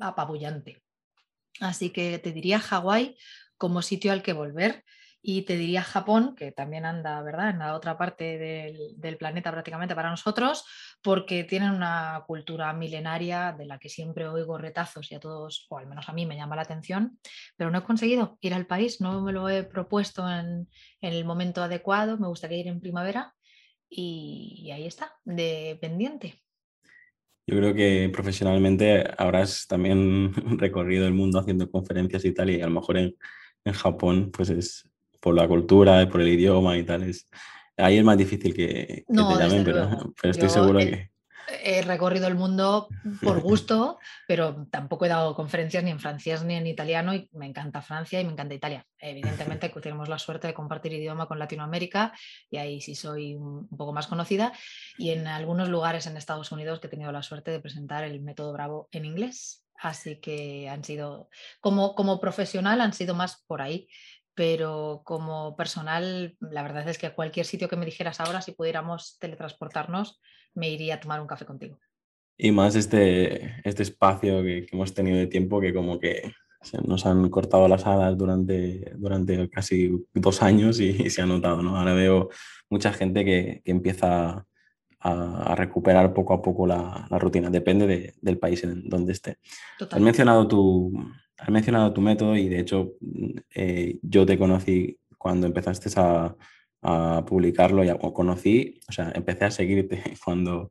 apabullante. 0.00 0.82
Así 1.60 1.90
que 1.90 2.18
te 2.18 2.32
diría 2.32 2.60
Hawái 2.60 3.16
como 3.56 3.82
sitio 3.82 4.12
al 4.12 4.22
que 4.22 4.32
volver 4.32 4.84
y 5.20 5.42
te 5.42 5.56
diría 5.56 5.82
Japón, 5.82 6.34
que 6.36 6.52
también 6.52 6.84
anda, 6.84 7.20
¿verdad?, 7.22 7.50
en 7.50 7.58
la 7.58 7.74
otra 7.74 7.98
parte 7.98 8.38
del, 8.38 9.16
planeta 9.18 9.50
prácticamente 9.50 9.94
para 9.94 10.10
nosotros, 10.10 10.64
porque 11.02 11.44
tienen 11.44 11.72
una 11.72 12.22
cultura 12.26 12.72
milenaria 12.72 13.52
de 13.52 13.66
la 13.66 13.78
que 13.78 13.88
siempre 13.88 14.28
oigo 14.28 14.58
retazos 14.58 15.10
y 15.10 15.16
a 15.16 15.20
todos, 15.20 15.66
o 15.70 15.78
al 15.78 15.86
menos 15.86 16.08
a 16.08 16.12
mí 16.12 16.24
me 16.24 16.36
llama 16.36 16.56
la 16.56 16.62
atención, 16.62 17.18
pero 17.56 17.70
no 17.70 17.78
he 17.78 17.84
conseguido 17.84 18.38
ir 18.40 18.54
al 18.54 18.66
país, 18.66 19.00
no 19.00 19.20
me 19.20 19.32
lo 19.32 19.48
he 19.48 19.64
propuesto 19.64 20.28
en, 20.28 20.68
en 21.00 21.12
el 21.12 21.24
momento 21.24 21.62
adecuado, 21.62 22.16
me 22.16 22.28
gustaría 22.28 22.58
ir 22.58 22.68
en 22.68 22.80
primavera 22.80 23.34
y, 23.88 24.62
y 24.64 24.70
ahí 24.70 24.86
está, 24.86 25.14
de 25.24 25.78
pendiente. 25.80 26.42
Yo 27.48 27.56
creo 27.56 27.72
que 27.72 28.10
profesionalmente 28.12 29.04
habrás 29.16 29.66
también 29.66 30.34
recorrido 30.58 31.06
el 31.06 31.14
mundo 31.14 31.38
haciendo 31.38 31.70
conferencias 31.70 32.26
y 32.26 32.32
tal, 32.32 32.50
y 32.50 32.60
a 32.60 32.66
lo 32.66 32.72
mejor 32.72 32.98
en, 32.98 33.16
en 33.64 33.72
Japón 33.72 34.30
pues 34.30 34.50
es, 34.50 34.86
por 35.18 35.34
la 35.34 35.48
cultura, 35.48 36.06
por 36.10 36.20
el 36.20 36.28
idioma 36.28 36.76
y 36.76 36.82
tal. 36.82 37.04
Es, 37.04 37.26
ahí 37.78 37.96
es 37.96 38.04
más 38.04 38.18
difícil 38.18 38.52
que, 38.52 38.66
que 38.66 39.04
no, 39.08 39.32
te 39.32 39.42
llamen, 39.42 39.64
pero, 39.64 39.88
pero, 40.20 40.30
estoy 40.30 40.48
Yo 40.48 40.54
seguro 40.54 40.78
que... 40.80 41.10
He 41.50 41.82
recorrido 41.82 42.26
el 42.26 42.34
mundo 42.34 42.88
por 43.22 43.40
gusto, 43.42 43.98
pero 44.26 44.66
tampoco 44.70 45.06
he 45.06 45.08
dado 45.08 45.34
conferencias 45.34 45.82
ni 45.82 45.90
en 45.90 46.00
francés 46.00 46.44
ni 46.44 46.54
en 46.54 46.66
italiano 46.66 47.14
y 47.14 47.28
me 47.32 47.46
encanta 47.46 47.82
Francia 47.82 48.20
y 48.20 48.24
me 48.24 48.32
encanta 48.32 48.54
Italia. 48.54 48.86
Evidentemente 48.98 49.68
tenemos 49.82 50.08
la 50.08 50.18
suerte 50.18 50.46
de 50.46 50.54
compartir 50.54 50.92
idioma 50.92 51.26
con 51.26 51.38
Latinoamérica 51.38 52.12
y 52.50 52.58
ahí 52.58 52.80
sí 52.80 52.94
soy 52.94 53.34
un 53.34 53.68
poco 53.68 53.92
más 53.92 54.06
conocida 54.06 54.52
y 54.96 55.10
en 55.10 55.26
algunos 55.26 55.68
lugares 55.68 56.06
en 56.06 56.16
Estados 56.16 56.52
Unidos 56.52 56.80
que 56.80 56.88
he 56.88 56.90
tenido 56.90 57.12
la 57.12 57.22
suerte 57.22 57.50
de 57.50 57.60
presentar 57.60 58.04
el 58.04 58.20
método 58.20 58.52
Bravo 58.52 58.88
en 58.92 59.04
inglés. 59.04 59.64
Así 59.80 60.20
que 60.20 60.68
han 60.68 60.82
sido, 60.82 61.28
como, 61.60 61.94
como 61.94 62.18
profesional, 62.20 62.80
han 62.80 62.92
sido 62.92 63.14
más 63.14 63.44
por 63.46 63.62
ahí 63.62 63.88
pero 64.38 65.02
como 65.04 65.56
personal, 65.56 66.36
la 66.38 66.62
verdad 66.62 66.88
es 66.88 66.96
que 66.96 67.08
a 67.08 67.14
cualquier 67.16 67.44
sitio 67.44 67.68
que 67.68 67.74
me 67.74 67.84
dijeras 67.84 68.20
ahora, 68.20 68.40
si 68.40 68.52
pudiéramos 68.52 69.18
teletransportarnos, 69.18 70.20
me 70.54 70.70
iría 70.70 70.94
a 70.94 71.00
tomar 71.00 71.20
un 71.20 71.26
café 71.26 71.44
contigo. 71.44 71.80
Y 72.36 72.52
más 72.52 72.76
este, 72.76 73.60
este 73.64 73.82
espacio 73.82 74.40
que, 74.44 74.64
que 74.64 74.76
hemos 74.76 74.94
tenido 74.94 75.18
de 75.18 75.26
tiempo 75.26 75.60
que 75.60 75.74
como 75.74 75.98
que 75.98 76.32
se 76.62 76.80
nos 76.82 77.04
han 77.04 77.28
cortado 77.30 77.66
las 77.66 77.84
alas 77.84 78.16
durante, 78.16 78.92
durante 78.94 79.50
casi 79.50 80.06
dos 80.14 80.40
años 80.40 80.78
y, 80.78 80.90
y, 80.90 81.10
se 81.10 81.20
ha 81.20 81.26
notado, 81.26 81.60
¿no? 81.60 81.76
Ahora 81.76 81.94
veo 81.94 82.28
mucha 82.70 82.92
gente 82.92 83.24
que, 83.24 83.60
que 83.64 83.72
empieza 83.72 84.46
a, 85.00 85.52
a, 85.52 85.54
recuperar 85.56 86.14
poco 86.14 86.32
a 86.32 86.40
poco 86.40 86.64
la, 86.64 87.08
la 87.10 87.18
rutina, 87.18 87.50
depende 87.50 87.88
de, 87.88 88.14
del 88.20 88.38
país 88.38 88.62
en 88.62 88.88
donde 88.88 89.14
esté. 89.14 89.38
Totalmente. 89.80 89.96
Has 89.96 90.00
mencionado 90.00 90.46
tu, 90.46 90.92
has 91.38 91.50
mencionado 91.50 91.92
tu 91.92 92.00
método 92.00 92.36
y 92.36 92.48
de 92.48 92.60
hecho 92.60 92.94
eh, 93.54 93.98
yo 94.02 94.26
te 94.26 94.38
conocí 94.38 94.98
cuando 95.16 95.46
empezaste 95.46 95.88
a, 95.96 96.34
a 96.82 97.24
publicarlo, 97.26 97.84
ya 97.84 97.94
o 97.94 98.12
conocí, 98.12 98.80
o 98.88 98.92
sea, 98.92 99.12
empecé 99.14 99.44
a 99.44 99.50
seguirte 99.50 100.02
cuando, 100.24 100.70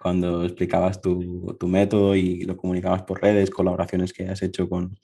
cuando 0.00 0.44
explicabas 0.44 1.00
tu, 1.00 1.56
tu, 1.58 1.68
método 1.68 2.16
y 2.16 2.42
lo 2.42 2.56
comunicabas 2.56 3.02
por 3.02 3.22
redes, 3.22 3.50
colaboraciones 3.50 4.12
que 4.12 4.28
has 4.28 4.42
hecho 4.42 4.68
con, 4.68 4.96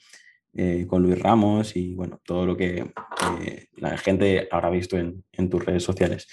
eh, 0.55 0.87
con 0.89 1.03
Luis 1.03 1.19
Ramos 1.19 1.77
y 1.77 1.95
bueno, 1.95 2.21
todo 2.25 2.47
lo 2.47 2.57
que 2.57 2.93
eh, 3.43 3.67
la 3.77 3.97
gente 3.97 4.49
habrá 4.51 4.71
visto 4.71 4.99
en, 4.99 5.25
en 5.33 5.49
tus 5.49 5.65
redes 5.65 5.85
sociales. 5.85 6.29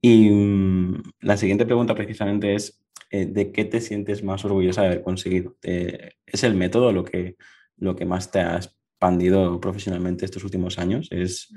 Y 0.00 0.30
um, 0.30 1.02
la 1.20 1.36
siguiente 1.36 1.64
pregunta 1.64 1.94
precisamente 1.94 2.54
es, 2.54 2.80
¿de 3.10 3.52
qué 3.52 3.64
te 3.64 3.80
sientes 3.80 4.24
más 4.24 4.44
orgullosa 4.44 4.82
de 4.82 4.88
haber 4.88 5.02
conseguido? 5.02 5.56
¿Es 5.62 6.42
el 6.42 6.54
método 6.54 6.92
lo 6.92 7.04
que, 7.04 7.36
lo 7.76 7.96
que 7.96 8.04
más 8.04 8.30
te 8.30 8.40
ha 8.40 8.56
expandido 8.56 9.60
profesionalmente 9.60 10.24
estos 10.24 10.44
últimos 10.44 10.78
años. 10.78 11.08
Es, 11.10 11.52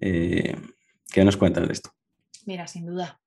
eh, 0.00 0.56
¿Qué 1.12 1.24
nos 1.24 1.36
cuentas 1.36 1.66
de 1.66 1.72
esto? 1.72 1.90
Mira, 2.46 2.66
sin 2.66 2.86
duda. 2.86 3.20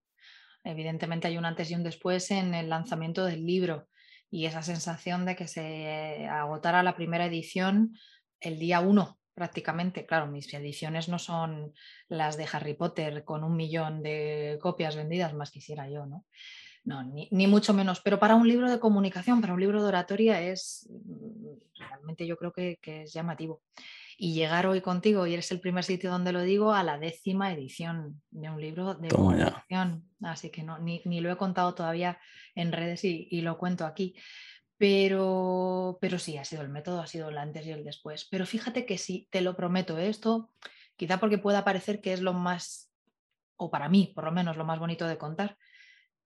Evidentemente 0.63 1.27
hay 1.27 1.37
un 1.37 1.45
antes 1.45 1.71
y 1.71 1.75
un 1.75 1.83
después 1.83 2.29
en 2.31 2.53
el 2.53 2.69
lanzamiento 2.69 3.25
del 3.25 3.45
libro 3.45 3.87
y 4.29 4.45
esa 4.45 4.61
sensación 4.61 5.25
de 5.25 5.35
que 5.35 5.47
se 5.47 6.27
agotara 6.27 6.83
la 6.83 6.95
primera 6.95 7.25
edición 7.25 7.97
el 8.39 8.59
día 8.59 8.81
uno 8.81 9.17
prácticamente. 9.33 10.05
Claro, 10.05 10.27
mis 10.27 10.51
ediciones 10.53 11.07
no 11.07 11.19
son 11.19 11.73
las 12.09 12.37
de 12.37 12.47
Harry 12.51 12.73
Potter 12.73 13.23
con 13.23 13.43
un 13.43 13.55
millón 13.55 14.01
de 14.01 14.57
copias 14.61 14.95
vendidas, 14.95 15.33
más 15.33 15.51
quisiera 15.51 15.89
yo, 15.89 16.05
¿no? 16.05 16.25
No, 16.87 17.03
ni, 17.03 17.47
mucho 17.47 17.73
menos. 17.73 17.99
Pero 17.99 18.17
para 18.17 18.35
un 18.35 18.47
libro 18.47 18.71
de 18.71 18.79
comunicación, 18.79 19.41
para 19.41 19.53
un 19.53 19.59
libro 19.59 19.81
de 19.81 19.89
oratoria, 19.89 20.41
es 20.41 20.87
mm, 20.89 21.79
realmente 21.79 22.25
yo 22.25 22.37
creo 22.37 22.53
que, 22.53 22.79
es 22.81 23.11
llamativo. 23.11 23.61
Y 24.17 24.33
llegar 24.33 24.67
hoy 24.67 24.79
contigo, 24.79 25.27
y 25.27 25.33
eres 25.33 25.51
el 25.51 25.59
primer 25.59 25.83
sitio 25.83 26.09
donde 26.09 26.31
lo 26.31 26.41
digo, 26.41 26.71
a 26.71 26.83
la 26.83 26.97
décima 26.97 27.51
edición 27.51 28.21
de 28.31 28.49
un 28.49 28.61
libro 28.61 28.93
de 28.93 29.09
comunicación. 29.09 30.05
Así 30.21 30.49
que 30.49 30.63
no, 30.63 30.79
ni, 30.79 31.01
lo 31.19 31.29
he 31.29 31.35
contado 31.35 31.75
todavía 31.75 32.19
en 32.55 32.71
redes 32.71 33.03
y, 33.03 33.27
y 33.29 33.41
lo 33.41 33.57
cuento 33.57 33.85
aquí. 33.85 34.15
Pero, 34.77 35.97
pero 35.99 36.19
sí, 36.19 36.37
ha 36.37 36.45
sido 36.45 36.61
el 36.61 36.69
método, 36.69 37.01
ha 37.01 37.07
sido 37.07 37.27
el 37.27 37.37
antes 37.37 37.67
y 37.67 37.71
el 37.71 37.83
después. 37.83 38.29
Pero 38.31 38.45
fíjate 38.45 38.85
que 38.85 38.97
sí, 38.97 39.27
te 39.29 39.41
lo 39.41 39.57
prometo, 39.57 39.97
¿eh? 39.97 40.07
esto 40.07 40.51
quizá 40.95 41.19
porque 41.19 41.37
pueda 41.37 41.65
parecer 41.65 41.99
que 41.99 42.13
es 42.13 42.21
lo 42.21 42.31
más, 42.33 42.89
o 43.57 43.69
para 43.69 43.89
mí 43.89 44.13
por 44.15 44.23
lo 44.23 44.31
menos, 44.31 44.55
lo 44.55 44.63
más 44.63 44.79
bonito 44.79 45.05
de 45.05 45.17
contar. 45.17 45.57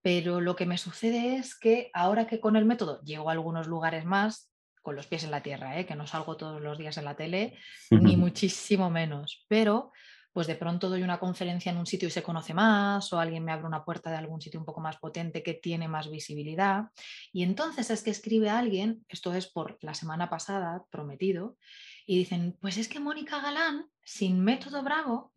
Pero 0.01 0.41
lo 0.41 0.55
que 0.55 0.65
me 0.65 0.77
sucede 0.77 1.35
es 1.35 1.57
que 1.57 1.91
ahora 1.93 2.27
que 2.27 2.39
con 2.39 2.55
el 2.55 2.65
método 2.65 3.01
llego 3.01 3.29
a 3.29 3.33
algunos 3.33 3.67
lugares 3.67 4.05
más, 4.05 4.51
con 4.81 4.95
los 4.95 5.07
pies 5.07 5.23
en 5.23 5.31
la 5.31 5.43
tierra, 5.43 5.79
¿eh? 5.79 5.85
que 5.85 5.95
no 5.95 6.07
salgo 6.07 6.37
todos 6.37 6.61
los 6.61 6.77
días 6.77 6.97
en 6.97 7.05
la 7.05 7.15
tele, 7.15 7.57
ni 7.91 8.17
muchísimo 8.17 8.89
menos, 8.89 9.45
pero 9.47 9.91
pues 10.33 10.47
de 10.47 10.55
pronto 10.55 10.89
doy 10.89 11.03
una 11.03 11.19
conferencia 11.19 11.71
en 11.71 11.77
un 11.77 11.85
sitio 11.85 12.07
y 12.07 12.11
se 12.11 12.23
conoce 12.23 12.53
más, 12.53 13.11
o 13.11 13.19
alguien 13.19 13.43
me 13.43 13.51
abre 13.51 13.67
una 13.67 13.83
puerta 13.83 14.09
de 14.09 14.17
algún 14.17 14.41
sitio 14.41 14.59
un 14.59 14.65
poco 14.65 14.79
más 14.79 14.97
potente 14.97 15.43
que 15.43 15.53
tiene 15.53 15.87
más 15.87 16.09
visibilidad. 16.09 16.85
Y 17.33 17.43
entonces 17.43 17.89
es 17.89 18.01
que 18.01 18.11
escribe 18.11 18.49
a 18.49 18.59
alguien, 18.59 19.05
esto 19.09 19.33
es 19.33 19.47
por 19.47 19.77
la 19.81 19.93
semana 19.93 20.29
pasada, 20.29 20.85
prometido, 20.89 21.57
y 22.05 22.17
dicen, 22.17 22.57
pues 22.61 22.77
es 22.77 22.87
que 22.87 22.99
Mónica 22.99 23.41
Galán, 23.41 23.87
sin 24.03 24.41
método 24.41 24.83
Bravo, 24.83 25.33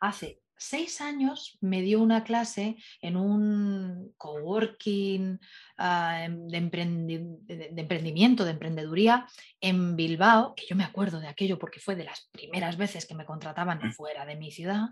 hace 0.00 0.41
seis 0.62 1.00
años 1.00 1.58
me 1.60 1.82
dio 1.82 2.00
una 2.00 2.24
clase 2.24 2.76
en 3.00 3.16
un 3.16 4.12
coworking 4.16 5.40
em, 5.78 6.46
de, 6.48 6.56
emprendimiento, 7.76 8.44
de 8.44 8.50
emprendeduría 8.52 9.26
en 9.60 9.96
Bilbao, 9.96 10.54
que 10.54 10.66
yo 10.66 10.76
me 10.76 10.84
acuerdo 10.84 11.20
de 11.20 11.28
aquello 11.28 11.58
porque 11.58 11.80
fue 11.80 11.96
de 11.96 12.04
las 12.04 12.28
primeras 12.30 12.76
veces 12.76 13.06
que 13.06 13.14
me 13.14 13.26
contrataban 13.26 13.78
mm. 13.82 13.92
fuera 13.92 14.24
de 14.24 14.36
mi 14.36 14.50
ciudad. 14.50 14.90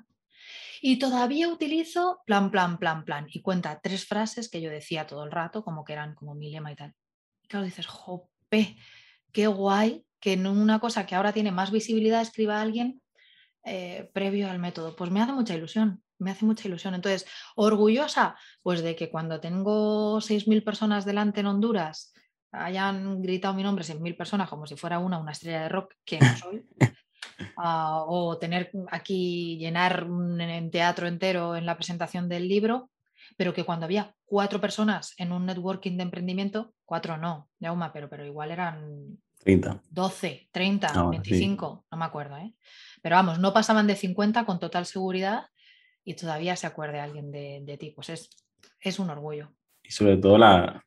Y 0.83 0.99
todavía 0.99 1.49
utilizo 1.49 2.21
plan, 2.27 2.50
plan, 2.50 2.79
plan, 2.79 3.05
plan. 3.05 3.27
Y 3.31 3.43
cuenta 3.43 3.81
tres 3.83 4.07
frases 4.07 4.49
que 4.49 4.61
yo 4.61 4.71
decía 4.71 5.07
todo 5.07 5.25
el 5.25 5.31
rato, 5.31 5.62
como 5.62 5.85
que 5.85 5.93
eran 5.93 6.15
como 6.15 6.35
mi 6.35 6.50
lema 6.50 6.73
y 6.73 6.77
tal. 6.77 6.95
Y 7.43 7.49
claro, 7.49 7.67
dices, 7.67 7.87
jope, 7.87 8.77
qué 9.33 9.47
guay 9.47 10.05
que 10.19 10.33
en 10.33 10.47
una 10.47 10.81
cosa 10.81 11.07
que 11.07 11.15
ahora 11.15 11.33
tiene 11.33 11.53
más 11.53 11.71
visibilidad 11.71 12.21
escriba 12.21 12.61
alguien 12.61 13.00
eh, 13.64 14.11
previo 14.12 14.50
al 14.50 14.59
método? 14.59 14.97
Pues 14.97 15.11
me 15.11 15.21
hace 15.21 15.33
mucha 15.33 15.55
ilusión, 15.55 16.02
me 16.19 16.31
hace 16.31 16.45
mucha 16.45 16.69
ilusión. 16.69 16.95
Entonces, 16.95 17.26
orgullosa, 17.57 18.37
pues 18.62 18.83
de 18.83 18.97
que 18.97 19.11
cuando 19.11 19.40
tengo 19.40 20.21
6.000 20.21 20.62
personas 20.62 21.05
delante 21.05 21.40
en 21.40 21.47
Honduras 21.47 22.12
hayan 22.52 23.23
gritado 23.23 23.55
mi 23.55 23.62
nombre 23.62 23.85
6.000 23.85 24.17
personas 24.17 24.49
como 24.49 24.67
si 24.67 24.76
fuera 24.76 24.99
una, 24.99 25.19
una 25.19 25.33
estrella 25.33 25.62
de 25.62 25.69
rock, 25.69 25.95
que 26.05 26.19
no 26.19 26.37
soy. 26.37 26.67
Ah, 27.57 28.05
o 28.07 28.38
tener 28.38 28.71
aquí, 28.90 29.59
llenar 29.59 30.05
un 30.05 30.71
teatro 30.71 31.07
entero 31.07 31.57
en 31.57 31.67
la 31.67 31.76
presentación 31.76 32.29
del 32.29 32.49
libro, 32.49 32.90
pero 33.37 33.52
que 33.52 33.64
cuando 33.64 33.85
había 33.85 34.14
cuatro 34.25 34.61
personas 34.61 35.14
en 35.19 35.33
un 35.33 35.47
networking 35.47 35.97
de 35.97 36.02
emprendimiento, 36.02 36.75
cuatro 36.85 37.17
no, 37.17 37.49
Yauma, 37.59 37.93
pero, 37.93 38.09
pero 38.09 38.25
igual 38.25 38.50
eran 38.50 39.19
30. 39.40 39.82
12, 39.90 40.49
30, 40.52 41.09
25, 41.11 41.87
no 41.90 41.99
me 41.99 42.04
acuerdo, 42.04 42.37
¿eh? 42.37 42.54
Pero 43.02 43.16
vamos, 43.16 43.38
no 43.38 43.52
pasaban 43.52 43.87
de 43.87 43.97
50 43.97 44.44
con 44.44 44.61
total 44.61 44.87
seguridad 44.87 45.47
y 46.04 46.14
todavía 46.14 46.56
se 46.56 46.66
acuerde 46.66 47.00
alguien 47.00 47.32
de, 47.32 47.61
de 47.64 47.78
ti. 47.78 47.90
Pues 47.90 48.11
es, 48.11 48.30
es 48.80 48.99
un 48.99 49.11
orgullo. 49.11 49.52
Y 49.82 49.92
sobre 49.92 50.16
todo 50.16 50.38
la, 50.38 50.85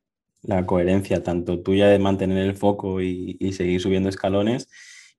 coherencia, 0.66 1.24
tanto 1.24 1.62
tuya 1.62 1.88
de 1.88 2.00
mantener 2.00 2.38
el 2.38 2.56
foco 2.56 3.02
y, 3.02 3.52
seguir 3.54 3.82
subiendo 3.82 4.10
escalones, 4.10 4.70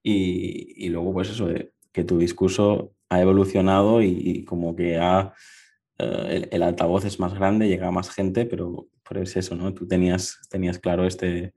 y, 0.03 0.89
luego, 0.91 1.13
pues 1.13 1.31
eso, 1.31 1.47
de 1.47 1.73
que 1.93 2.05
tu 2.05 2.19
discurso 2.19 2.93
ha 3.09 3.21
evolucionado 3.21 4.03
y, 4.03 4.45
como 4.45 4.77
que 4.77 4.99
ha, 4.99 5.33
eh, 5.99 6.49
el, 6.51 6.63
altavoz 6.63 7.05
es 7.05 7.19
más 7.21 7.35
grande, 7.35 7.69
llega 7.69 7.89
a 7.89 7.93
más 7.93 8.11
gente, 8.11 8.47
pero, 8.47 8.89
pero 9.09 9.23
es 9.23 9.37
eso, 9.37 9.55
¿no? 9.55 9.73
Tú 9.73 9.87
tenías, 9.87 10.41
tenías 10.51 10.79
claro 10.79 11.07
este, 11.07 11.55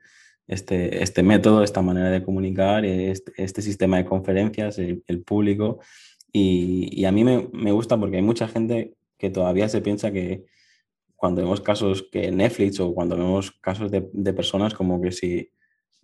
este, 0.48 1.04
este 1.04 1.24
método, 1.24 1.64
esta 1.64 1.82
manera 1.82 2.10
de 2.10 2.24
comunicar, 2.24 2.86
este, 2.86 3.32
este 3.38 3.62
sistema 3.62 3.98
de 3.98 4.06
conferencias, 4.06 4.80
el, 4.80 5.24
público. 5.26 5.80
Y, 6.32 7.06
a 7.06 7.12
mí 7.12 7.24
me, 7.24 7.50
me, 7.54 7.72
gusta 7.72 7.98
porque 7.98 8.18
hay 8.18 8.22
mucha 8.22 8.48
gente 8.48 8.94
que 9.18 9.30
todavía 9.30 9.70
se 9.70 9.82
piensa 9.82 10.12
que 10.12 10.46
cuando 11.16 11.42
vemos 11.42 11.62
casos 11.62 12.08
que 12.12 12.32
Netflix 12.32 12.80
o 12.80 12.94
cuando 12.94 13.18
vemos 13.18 13.52
casos 13.52 13.92
de, 13.92 14.08
de 14.14 14.34
personas 14.34 14.74
como 14.74 15.02
que 15.02 15.12
si 15.12 15.52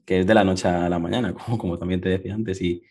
que 0.05 0.19
es 0.19 0.27
de 0.27 0.33
la 0.33 0.43
noche 0.43 0.67
a 0.67 0.89
la 0.89 0.99
mañana, 0.99 1.33
como, 1.45 1.57
como 1.57 1.77
también 1.77 2.01
te 2.01 2.09
decía 2.09 2.33
antes, 2.33 2.61
y, 2.61 2.83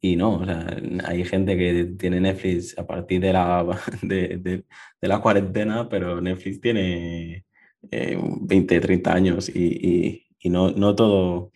y 0.00 0.16
no, 0.16 0.36
o 0.36 0.44
sea, 0.44 0.66
hay 1.04 1.24
gente 1.24 1.56
que 1.56 1.84
tiene 1.98 2.20
Netflix 2.20 2.78
a 2.78 2.86
partir 2.86 3.20
de 3.20 3.32
la, 3.32 3.66
de, 4.02 4.38
de, 4.38 4.64
de 5.00 5.08
la 5.08 5.20
cuarentena, 5.20 5.88
pero 5.88 6.20
Netflix 6.20 6.60
tiene 6.60 7.44
eh, 7.90 8.18
20, 8.42 8.80
30 8.80 9.12
años 9.12 9.48
y, 9.48 9.88
y 9.88 10.29
no, 10.48 10.70
no 10.70 10.94
todo, 10.94 11.52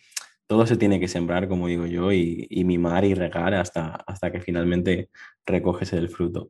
todo 0.47 0.67
se 0.67 0.77
tiene 0.77 1.01
que 1.01 1.09
sembrar, 1.09 1.49
como 1.49 1.69
digo 1.69 1.87
yo, 1.87 2.13
y, 2.13 2.47
mimar 2.65 3.05
y 3.05 3.15
regar 3.15 3.55
hasta, 3.55 3.95
hasta 4.07 4.31
que 4.31 4.41
finalmente 4.41 5.09
recoges 5.47 5.93
el 5.93 6.09
fruto. 6.09 6.49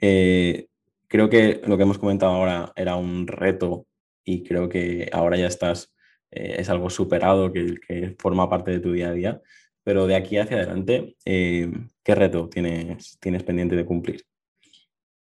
Eh, 0.00 0.66
creo 1.06 1.30
que 1.30 1.60
lo 1.66 1.76
que 1.76 1.82
hemos 1.84 1.98
comentado 1.98 2.32
ahora 2.32 2.72
era 2.74 2.96
un 2.96 3.26
reto 3.26 3.86
y 4.24 4.42
creo 4.42 4.68
que 4.68 5.08
ahora 5.12 5.36
ya 5.36 5.46
estás, 5.46 5.94
eh, 6.30 6.56
es 6.58 6.68
algo 6.68 6.90
superado 6.90 7.52
que, 7.52 7.76
que, 7.86 8.16
forma 8.18 8.50
parte 8.50 8.72
de 8.72 8.80
tu 8.80 8.92
día 8.92 9.08
a 9.08 9.12
día, 9.12 9.40
pero 9.84 10.08
de 10.08 10.16
aquí 10.16 10.36
hacia 10.36 10.56
adelante, 10.56 11.16
eh, 11.24 11.70
¿qué 12.02 12.14
reto 12.16 12.48
tienes, 12.48 13.18
tienes 13.20 13.44
pendiente 13.44 13.76
de 13.76 13.86
cumplir? 13.86 14.24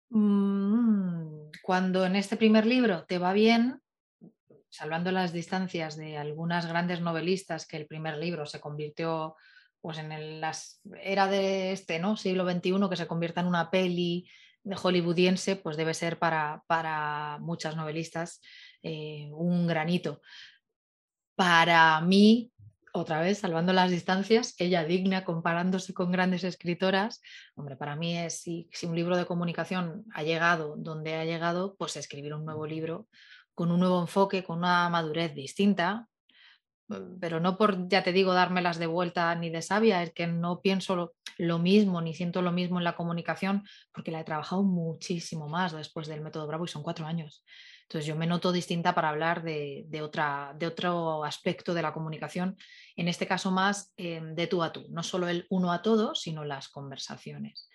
Mm, 0.08 1.50
cuando 1.62 2.04
en 2.04 2.16
este 2.16 2.36
primer 2.36 2.66
libro 2.66 3.04
te 3.06 3.18
va 3.18 3.32
bien, 3.32 3.80
salvando 4.70 5.10
las 5.12 5.32
distancias 5.32 5.96
de 5.96 6.16
algunas 6.16 6.66
grandes 6.66 7.00
novelistas 7.00 7.66
que 7.66 7.76
el 7.76 7.86
primer 7.86 8.16
libro 8.16 8.46
se 8.46 8.60
convirtió 8.60 9.36
pues 9.80 9.98
en 9.98 10.12
el, 10.12 10.40
las, 10.40 10.80
era 11.02 11.26
de 11.26 11.72
este 11.72 11.98
¿no? 11.98 12.16
siglo 12.16 12.48
XXI 12.50 12.88
que 12.88 12.96
se 12.96 13.06
convierta 13.06 13.40
en 13.40 13.46
una 13.46 13.70
peli 13.70 14.28
hollywoodiense, 14.64 15.56
pues 15.56 15.76
debe 15.76 15.94
ser 15.94 16.18
para, 16.18 16.62
para 16.66 17.38
muchas 17.40 17.76
novelistas 17.76 18.40
eh, 18.82 19.28
un 19.32 19.66
granito. 19.66 20.20
Para 21.34 22.00
mí, 22.02 22.52
otra 22.92 23.20
vez, 23.22 23.38
salvando 23.38 23.72
las 23.72 23.90
distancias, 23.90 24.54
ella 24.58 24.84
digna 24.84 25.24
comparándose 25.24 25.94
con 25.94 26.12
grandes 26.12 26.44
escritoras, 26.44 27.22
hombre, 27.54 27.76
para 27.76 27.96
mí 27.96 28.18
es 28.18 28.42
si, 28.42 28.68
si 28.72 28.86
un 28.86 28.96
libro 28.96 29.16
de 29.16 29.26
comunicación 29.26 30.04
ha 30.12 30.22
llegado 30.22 30.74
donde 30.76 31.14
ha 31.14 31.24
llegado, 31.24 31.76
pues 31.76 31.96
escribir 31.96 32.34
un 32.34 32.44
nuevo 32.44 32.66
libro 32.66 33.08
con 33.60 33.70
un 33.72 33.80
nuevo 33.80 34.00
enfoque, 34.00 34.42
con 34.42 34.60
una 34.60 34.88
madurez 34.88 35.34
distinta, 35.34 36.08
mm, 36.88 37.18
pero 37.20 37.40
no 37.40 37.58
por, 37.58 37.88
ya 37.88 38.02
te 38.02 38.10
digo, 38.10 38.32
dármelas 38.32 38.78
de 38.78 38.86
vuelta 38.86 39.34
ni 39.34 39.50
de 39.50 39.60
sabia, 39.60 40.02
es 40.02 40.14
que 40.14 40.26
no 40.26 40.62
pienso 40.62 41.12
lo, 41.36 41.58
mismo 41.58 42.00
ni 42.00 42.14
siento 42.14 42.40
lo 42.40 42.52
mismo 42.52 42.78
en 42.78 42.84
la 42.84 42.96
comunicación, 42.96 43.62
porque 43.92 44.12
la 44.12 44.20
he 44.20 44.24
trabajado 44.24 44.62
muchísimo 44.62 45.46
más 45.46 45.72
después 45.72 46.08
del 46.08 46.22
método 46.22 46.46
Bravo 46.46 46.64
y 46.64 46.68
son 46.68 46.82
cuatro 46.82 47.04
años. 47.04 47.44
Entonces 47.82 48.06
yo 48.06 48.16
me 48.16 48.26
noto 48.26 48.50
distinta 48.50 48.94
para 48.94 49.10
hablar 49.10 49.42
de, 49.42 50.00
otra, 50.00 50.54
de 50.58 50.66
otro 50.66 51.22
aspecto 51.22 51.74
de 51.74 51.82
la 51.82 51.92
comunicación, 51.92 52.56
en 52.96 53.08
este 53.08 53.26
caso 53.26 53.50
más 53.50 53.92
em, 53.98 54.34
de 54.34 54.46
tú 54.46 54.62
a 54.62 54.72
tú, 54.72 54.86
no 54.88 55.02
solo 55.02 55.28
el 55.28 55.46
uno 55.50 55.70
a 55.70 55.82
todo, 55.82 56.14
sino 56.14 56.46
las 56.46 56.70
conversaciones. 56.70 57.68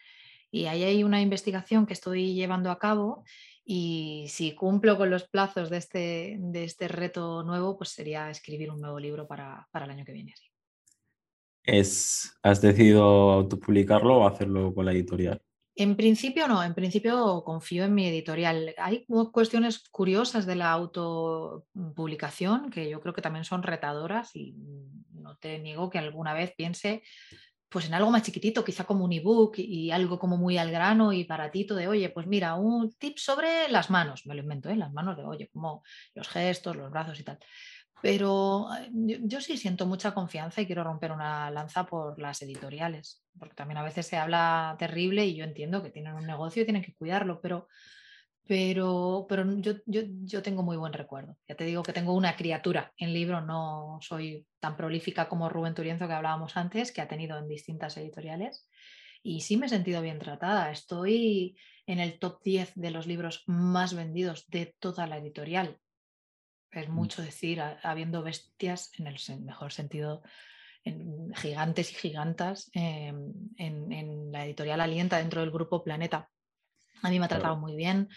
Y 0.55 0.67
ahí 0.67 0.83
hay 0.85 1.03
una 1.03 1.21
investigación 1.21 1.85
que 1.85 1.91
estoy 1.91 2.33
llevando 2.33 2.71
a 2.71 2.79
cabo 2.79 3.25
y 3.65 4.23
si 4.29 4.55
cumplo 4.55 4.95
con 4.97 5.09
los 5.09 5.27
plazos 5.27 5.69
de 5.69 5.75
este, 5.75 6.37
de 6.39 6.63
este 6.63 6.87
reto 6.87 7.43
nuevo, 7.43 7.77
pues 7.77 7.89
sería 7.89 8.29
escribir 8.29 8.71
un 8.71 8.79
nuevo 8.79 8.97
libro 8.97 9.27
para, 9.27 9.67
el 9.73 9.89
año 9.89 10.05
que 10.05 10.13
viene. 10.13 10.33
Es, 11.61 12.37
¿Has 12.41 12.61
decidido 12.61 13.03
autopublicarlo 13.03 14.19
o 14.19 14.27
hacerlo 14.27 14.73
con 14.73 14.85
la 14.85 14.93
editorial? 14.93 15.41
En 15.75 15.97
principio 15.97 16.47
no, 16.47 16.63
en 16.63 16.73
principio 16.73 17.43
confío 17.43 17.83
en 17.83 17.93
mi 17.93 18.07
editorial. 18.07 18.73
Hay 18.77 19.05
cuestiones 19.33 19.89
curiosas 19.89 20.45
de 20.45 20.55
la 20.55 20.71
autopublicación 20.71 22.69
que 22.69 22.89
yo 22.89 23.01
creo 23.01 23.13
que 23.13 23.21
también 23.21 23.43
son 23.43 23.61
retadoras 23.61 24.33
y 24.37 24.55
no 25.11 25.35
te 25.35 25.59
niego 25.59 25.89
que 25.89 25.99
alguna 25.99 26.33
vez 26.33 26.53
piense 26.55 27.03
pues 27.75 27.87
en 27.87 27.93
algo 27.93 28.09
más 28.09 28.23
chiquitito, 28.23 28.63
quizá 28.63 28.85
como 28.85 29.03
un 29.03 29.11
ebook 29.11 29.55
y 29.57 29.91
algo 29.91 30.17
como 30.17 30.37
muy 30.37 30.57
al 30.57 30.71
grano 30.71 31.11
y 31.11 31.25
baratito 31.25 31.75
de, 31.75 31.89
oye, 31.89 32.09
pues 32.09 32.25
mira, 32.25 32.55
un 32.55 32.93
tip 32.93 33.17
sobre 33.17 33.67
las 33.67 33.89
manos, 33.89 34.25
me 34.25 34.33
lo 34.33 34.43
invento, 34.43 34.69
¿eh? 34.69 34.77
las 34.77 34.93
manos 34.93 35.17
de, 35.17 35.25
oye, 35.25 35.49
como 35.51 35.83
los 36.13 36.29
gestos, 36.29 36.77
los 36.77 36.89
brazos 36.89 37.19
y 37.19 37.25
tal. 37.25 37.37
Pero 38.01 38.69
yo, 38.93 39.17
yo, 39.23 39.41
sí 39.41 39.57
siento 39.57 39.85
mucha 39.85 40.13
confianza 40.13 40.61
y 40.61 40.67
quiero 40.67 40.85
romper 40.85 41.11
una 41.11 41.51
lanza 41.51 41.85
por 41.85 42.17
las 42.17 42.41
editoriales, 42.43 43.25
porque 43.37 43.55
también 43.55 43.79
a 43.79 43.83
veces 43.83 44.07
se 44.07 44.15
habla 44.15 44.77
terrible 44.79 45.25
y 45.25 45.35
yo 45.35 45.43
entiendo 45.43 45.83
que 45.83 45.89
tienen 45.89 46.13
un 46.13 46.25
negocio 46.25 46.61
y 46.61 46.65
tienen 46.65 46.81
que 46.81 46.95
cuidarlo, 46.95 47.41
pero 47.41 47.67
pero, 48.47 49.25
pero 49.27 49.43
yo, 49.59 49.73
yo, 49.87 50.01
yo, 50.23 50.43
tengo 50.43 50.61
muy 50.61 50.77
buen 50.77 50.93
recuerdo. 50.93 51.37
Ya 51.47 51.55
te 51.55 51.63
digo 51.63 51.81
que 51.81 51.93
tengo 51.93 52.13
una 52.13 52.35
criatura 52.35 52.93
en 52.97 53.11
libro, 53.13 53.41
no 53.41 53.97
soy 54.01 54.45
tan 54.59 54.77
prolífica 54.77 55.27
como 55.27 55.49
Rubén 55.49 55.73
Turienzo 55.73 56.07
que 56.07 56.13
hablábamos 56.13 56.55
antes, 56.55 56.91
que 56.91 57.01
ha 57.01 57.07
tenido 57.07 57.39
en 57.39 57.47
distintas 57.47 57.97
editoriales. 57.97 58.69
Y 59.23 59.41
sí 59.41 59.57
me 59.57 59.65
he 59.65 59.69
sentido 59.69 60.01
bien 60.03 60.19
tratada. 60.19 60.71
Estoy 60.71 61.57
en 61.87 61.99
el 61.99 62.19
top 62.19 62.43
10 62.43 62.73
de 62.75 62.91
los 62.91 63.07
libros 63.07 63.43
más 63.47 63.95
vendidos 63.95 64.47
de 64.47 64.75
toda 64.77 65.07
la 65.07 65.17
editorial. 65.17 65.79
Es 66.69 66.87
mm. 66.87 66.93
mucho 66.93 67.23
decir, 67.23 67.59
habiendo 67.61 68.21
bestias 68.21 68.91
en 68.99 69.07
el 69.07 69.17
mejor 69.43 69.73
sentido, 69.73 70.21
en 70.83 71.33
gigantes 71.33 71.91
y 71.91 71.95
gigantas 71.95 72.69
em, 72.73 73.33
en, 73.57 73.91
en 73.91 74.31
la 74.31 74.45
editorial 74.45 74.81
Alienta 74.81 75.17
dentro 75.17 75.41
del 75.41 75.49
grupo 75.49 75.83
Planeta 75.83 76.29
a 77.01 77.09
mí 77.09 77.19
me 77.19 77.25
ha 77.25 77.29
tratado 77.29 77.57
muy 77.57 77.75
bien. 77.75 78.09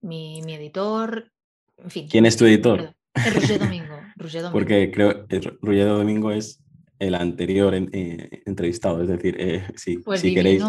Mi, 0.00 0.40
editor, 0.40 1.30
en 1.78 1.90
fin. 1.90 2.08
¿Quién 2.08 2.26
es 2.26 2.36
tu 2.36 2.44
editor? 2.46 2.94
Roger 3.14 3.58
Domingo. 3.58 3.96
Domingo. 4.16 4.52
Porque 4.52 4.90
creo 4.90 5.26
que 5.26 5.40
Roger 5.60 5.88
Domingo 5.88 6.30
es 6.30 6.62
el 6.98 7.14
anterior 7.14 7.74
eh, 7.74 8.42
entrevistado, 8.46 9.02
es 9.02 9.08
decir, 9.08 9.36
eh, 9.38 9.66
si, 9.76 9.98
pues 9.98 10.20
si 10.20 10.34
queréis, 10.34 10.62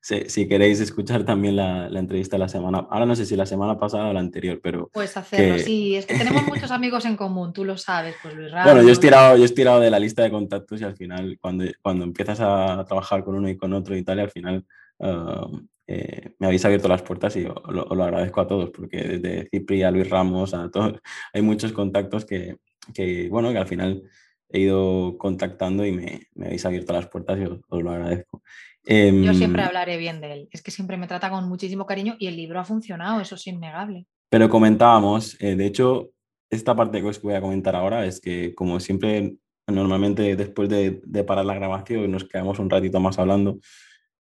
si, 0.00 0.48
queréis 0.48 0.80
escuchar 0.80 1.24
también 1.24 1.56
la, 1.56 1.86
entrevista 1.88 2.38
la 2.38 2.48
semana, 2.48 2.86
ahora 2.90 3.06
no 3.06 3.16
sé 3.16 3.24
si 3.24 3.36
la 3.36 3.46
semana 3.46 3.78
pasada 3.78 4.08
o 4.08 4.12
la 4.12 4.20
anterior, 4.20 4.60
pero... 4.62 4.90
Pues 4.92 5.16
hacerlo, 5.16 5.58
sí, 5.58 5.96
es 5.96 6.06
que 6.06 6.16
tenemos 6.16 6.42
muchos 6.46 6.70
amigos 6.70 7.04
en 7.04 7.16
común, 7.16 7.52
tú 7.52 7.64
lo 7.64 7.76
sabes, 7.76 8.14
pues 8.22 8.34
Luis 8.34 8.50
Ramos. 8.50 8.72
Bueno, 8.72 8.86
yo 8.86 8.92
he, 8.92 8.96
tirado, 8.96 9.36
yo 9.36 9.44
he 9.44 9.48
tirado 9.48 9.80
de 9.80 9.90
la 9.90 9.98
lista 9.98 10.22
de 10.22 10.30
contactos 10.30 10.80
y 10.80 10.84
al 10.84 10.96
final, 10.96 11.38
cuando, 11.40 11.64
cuando 11.82 12.04
empiezas 12.04 12.40
a 12.40 12.84
trabajar 12.86 13.24
con 13.24 13.36
uno 13.36 13.48
y 13.48 13.56
con 13.56 13.72
otro 13.72 13.96
y 13.96 14.02
tal, 14.02 14.18
y 14.18 14.22
al 14.22 14.30
final 14.30 14.64
ah, 15.00 15.48
eh, 15.92 16.34
me 16.38 16.46
habéis 16.46 16.64
abierto 16.64 16.86
las 16.86 17.02
puertas 17.02 17.34
y 17.36 17.44
os 17.44 17.56
lo, 17.68 18.04
agradezco 18.04 18.40
a 18.40 18.46
todos, 18.46 18.70
porque 18.70 19.18
desde 19.18 19.48
Cipri 19.50 19.82
a 19.82 19.90
Luis 19.90 20.08
Ramos, 20.08 20.54
a 20.54 20.70
todos, 20.70 21.00
hay 21.32 21.42
muchos 21.42 21.72
contactos 21.72 22.24
que, 22.24 22.58
que, 22.94 23.28
bueno, 23.28 23.50
que 23.50 23.58
al 23.58 23.66
final 23.66 24.04
he 24.50 24.60
ido 24.60 25.16
contactando 25.18 25.84
y 25.84 25.90
me, 25.90 26.28
me 26.34 26.46
habéis 26.46 26.64
abierto 26.64 26.92
las 26.92 27.08
puertas 27.08 27.40
y 27.40 27.42
os, 27.42 27.82
lo 27.82 27.90
agradezco. 27.90 28.40
Yo 28.84 29.34
siempre 29.34 29.62
em, 29.62 29.68
hablaré 29.68 29.96
bien 29.96 30.20
de 30.20 30.32
él, 30.32 30.48
es 30.52 30.62
que 30.62 30.70
siempre 30.70 30.96
me 30.96 31.08
trata 31.08 31.28
con 31.28 31.48
muchísimo 31.48 31.86
cariño 31.86 32.14
y 32.20 32.28
el 32.28 32.36
libro 32.36 32.60
ha 32.60 32.64
funcionado, 32.64 33.20
eso 33.20 33.34
es 33.34 33.46
innegable. 33.48 34.06
Pero 34.28 34.48
comentábamos, 34.48 35.36
eh, 35.40 35.56
de 35.56 35.66
hecho, 35.66 36.10
esta 36.48 36.76
parte 36.76 37.00
que 37.00 37.08
os 37.08 37.20
voy 37.20 37.34
a 37.34 37.40
comentar 37.40 37.74
ahora 37.74 38.06
es 38.06 38.20
que 38.20 38.54
como 38.54 38.78
siempre, 38.78 39.34
normalmente 39.66 40.36
después 40.36 40.68
de, 40.68 41.00
de 41.04 41.24
parar 41.24 41.44
la 41.44 41.54
grabación 41.54 42.12
nos 42.12 42.24
quedamos 42.24 42.60
un 42.60 42.70
ratito 42.70 43.00
más 43.00 43.18
hablando, 43.18 43.58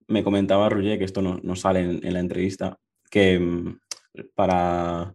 me 0.08 0.24
comentaba 0.24 0.68
Roger, 0.68 0.98
que 0.98 1.04
esto 1.04 1.22
no, 1.22 1.56
sale 1.56 1.80
en, 1.80 2.12
la 2.12 2.20
entrevista, 2.20 2.78
que 3.10 3.38
mm, 3.38 3.78
para, 4.34 5.14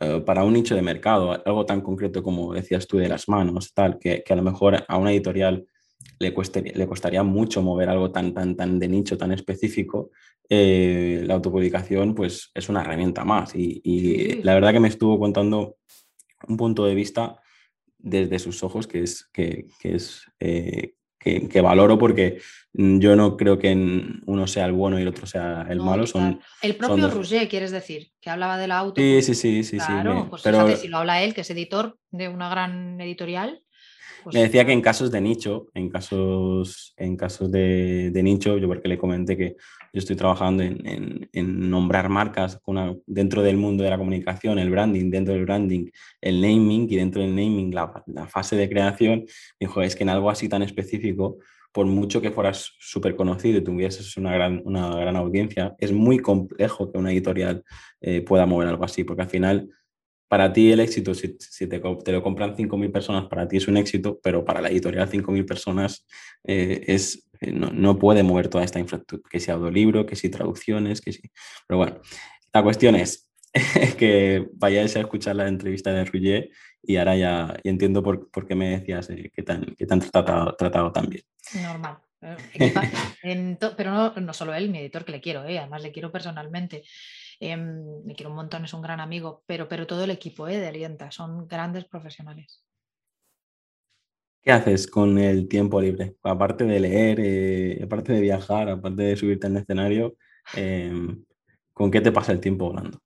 eh, 0.00 0.22
para 0.24 0.44
un 0.44 0.52
nicho 0.52 0.74
de 0.74 0.82
mercado, 0.82 1.32
algo 1.44 1.64
tan 1.64 1.80
concreto 1.80 2.22
como 2.22 2.52
decías 2.52 2.86
tú 2.86 2.98
de 2.98 3.08
las 3.08 3.28
manos, 3.28 3.72
tal, 3.72 3.98
que, 3.98 4.22
a 4.28 4.36
lo 4.36 4.42
mejor 4.42 4.84
a 4.86 4.96
una 4.98 5.12
editorial 5.12 5.66
le, 6.18 6.34
le 6.74 6.86
costaría 6.86 7.22
mucho 7.22 7.62
mover 7.62 7.88
algo 7.88 8.10
tan, 8.10 8.34
tan, 8.34 8.56
tan 8.56 8.78
de 8.78 8.88
nicho, 8.88 9.16
tan 9.16 9.32
específico, 9.32 10.10
eh, 10.48 11.22
la 11.24 11.34
autopublicación 11.34 12.14
pues 12.14 12.50
es 12.54 12.68
una 12.68 12.82
herramienta 12.82 13.24
más. 13.24 13.52
Y, 13.54 14.42
la 14.42 14.54
verdad 14.54 14.72
que 14.72 14.80
me 14.80 14.88
estuvo 14.88 15.18
contando 15.18 15.76
un 16.48 16.56
punto 16.56 16.84
de 16.84 16.94
vista 16.94 17.40
desde 17.98 18.38
sus 18.38 18.62
ojos 18.62 18.86
que 18.86 19.02
es, 19.02 19.28
que, 19.32 19.66
es 19.82 20.22
eh, 20.40 20.94
que, 21.48 21.60
valoro 21.60 21.98
porque 21.98 22.40
mm, 22.74 22.98
yo 22.98 23.16
no 23.16 23.36
creo 23.36 23.58
que 23.58 23.72
uno 24.26 24.46
sea 24.46 24.66
el 24.66 24.72
bueno 24.72 24.98
y 24.98 25.02
el 25.02 25.08
otro 25.08 25.26
sea 25.26 25.66
el 25.68 25.80
malo. 25.80 26.06
Son, 26.06 26.40
el 26.62 26.76
propio 26.76 27.08
Rouget, 27.08 27.48
quieres 27.48 27.70
decir, 27.70 28.12
que 28.20 28.30
hablaba 28.30 28.58
del 28.58 28.72
auto. 28.72 29.00
Sí, 29.00 29.22
sí, 29.22 29.34
sí, 29.34 29.64
sí. 29.64 29.78
Claro, 29.78 30.26
pues 30.30 30.42
fíjate, 30.42 30.76
si 30.76 30.88
lo 30.88 30.98
habla 30.98 31.22
él, 31.22 31.34
que 31.34 31.40
es 31.42 31.50
editor 31.50 31.98
de 32.10 32.28
una 32.28 32.48
gran 32.48 33.00
editorial. 33.00 33.62
Pues 34.26 34.34
me 34.34 34.42
decía 34.42 34.64
que 34.64 34.72
en 34.72 34.80
casos 34.80 35.12
de 35.12 35.20
nicho, 35.20 35.68
en 35.72 35.88
casos, 35.88 36.94
en 36.96 37.16
casos 37.16 37.48
de, 37.48 38.10
de 38.10 38.22
nicho, 38.24 38.58
yo 38.58 38.66
porque 38.66 38.88
le 38.88 38.98
comenté 38.98 39.36
que 39.36 39.50
yo 39.92 40.00
estoy 40.00 40.16
trabajando 40.16 40.64
en, 40.64 41.28
en, 41.32 41.70
nombrar 41.70 42.08
marcas 42.08 42.60
dentro 43.06 43.42
del 43.42 43.56
mundo 43.56 43.84
de 43.84 43.90
la 43.90 43.98
comunicación, 43.98 44.58
el 44.58 44.68
branding, 44.68 45.10
dentro 45.10 45.32
del 45.32 45.44
branding, 45.44 45.92
el 46.20 46.40
naming 46.40 46.88
y 46.90 46.96
dentro 46.96 47.22
del 47.22 47.36
naming 47.36 47.72
la, 47.72 48.02
la 48.08 48.26
fase 48.26 48.56
de 48.56 48.68
creación. 48.68 49.26
Dijo, 49.60 49.80
es 49.80 49.94
que 49.94 50.02
en 50.02 50.08
algo 50.08 50.28
así 50.28 50.48
tan 50.48 50.64
específico, 50.64 51.38
por 51.70 51.86
mucho 51.86 52.20
que 52.20 52.32
fueras 52.32 52.72
súper 52.80 53.14
conocido 53.14 53.58
y 53.58 53.62
tuvieses 53.62 54.16
una 54.16 54.34
gran, 54.34 54.60
una 54.64 54.88
gran 54.96 55.14
audiencia, 55.14 55.76
es 55.78 55.92
muy 55.92 56.18
complejo 56.18 56.90
que 56.90 56.98
una 56.98 57.12
editorial 57.12 57.62
eh, 58.00 58.22
pueda 58.22 58.44
mover 58.44 58.66
algo 58.66 58.82
así, 58.82 59.04
porque 59.04 59.22
al 59.22 59.30
final 59.30 59.68
para 60.28 60.52
ti 60.52 60.72
el 60.72 60.80
éxito, 60.80 61.14
si, 61.14 61.36
te, 61.38 61.78
te, 61.78 62.12
lo 62.12 62.22
compran 62.22 62.56
5.000 62.56 62.90
personas, 62.90 63.26
para 63.26 63.46
ti 63.46 63.58
es 63.58 63.68
un 63.68 63.76
éxito, 63.76 64.18
pero 64.22 64.44
para 64.44 64.60
la 64.60 64.68
editorial 64.68 65.08
5.000 65.08 65.46
personas 65.46 66.06
eh, 66.44 66.82
es, 66.86 67.28
eh, 67.40 67.52
no, 67.52 67.70
no, 67.70 67.98
puede 67.98 68.22
mover 68.22 68.48
toda 68.48 68.64
esta 68.64 68.80
infraestructura, 68.80 69.30
que 69.30 69.40
si 69.40 69.50
audiolibro, 69.50 70.04
que 70.04 70.16
si 70.16 70.28
traducciones, 70.28 71.00
que 71.00 71.12
si... 71.12 71.30
Pero 71.66 71.78
bueno, 71.78 72.00
la 72.52 72.62
cuestión 72.62 72.96
es 72.96 73.30
que 73.98 74.48
vayáis 74.54 74.96
a 74.96 75.00
escuchar 75.00 75.36
la 75.36 75.48
entrevista 75.48 75.92
de 75.92 76.04
Ruggier 76.04 76.50
y 76.82 76.96
ahora 76.96 77.16
ya 77.16 77.56
entiendo 77.64 78.02
por, 78.02 78.30
por, 78.30 78.46
qué 78.46 78.54
me 78.54 78.78
decías 78.78 79.08
eh, 79.10 79.30
que, 79.32 79.42
tan, 79.42 79.74
que 79.76 79.86
te 79.86 79.94
han 79.94 80.00
tratado, 80.00 80.56
tratado 80.56 80.92
tan 80.92 81.08
bien. 81.08 81.22
Normal. 81.62 81.98
pero 83.76 83.90
no, 83.92 84.12
no, 84.14 84.32
solo 84.32 84.54
él, 84.54 84.70
mi 84.70 84.78
editor, 84.78 85.04
que 85.04 85.12
le 85.12 85.20
quiero, 85.20 85.40
además 85.40 85.82
le 85.82 85.92
quiero 85.92 86.10
personalmente. 86.10 86.82
Em, 87.40 88.02
me 88.04 88.14
quiero 88.14 88.30
un 88.30 88.36
montón, 88.36 88.64
es 88.64 88.72
un 88.72 88.82
gran 88.82 89.00
amigo, 89.00 89.42
pero, 89.46 89.68
pero 89.68 89.86
todo 89.86 90.04
el 90.04 90.10
equipo 90.10 90.48
¿eh? 90.48 90.58
de 90.58 90.68
Alienta 90.68 91.10
son 91.10 91.46
grandes 91.46 91.84
profesionales. 91.84 92.62
¿Qué 94.42 94.52
haces 94.52 94.86
con 94.86 95.18
el 95.18 95.48
tiempo 95.48 95.80
libre? 95.80 96.16
Aparte 96.22 96.64
de 96.64 96.80
leer, 96.80 97.18
eh, 97.20 97.80
aparte 97.82 98.12
de 98.12 98.20
viajar, 98.20 98.68
aparte 98.68 99.02
de 99.02 99.16
subirte 99.16 99.48
al 99.48 99.56
escenario, 99.56 100.16
em, 100.54 101.24
¿con 101.72 101.90
qué 101.90 102.00
te 102.00 102.12
pasa 102.12 102.32
el 102.32 102.40
tiempo 102.40 102.66
volando? 102.66 103.00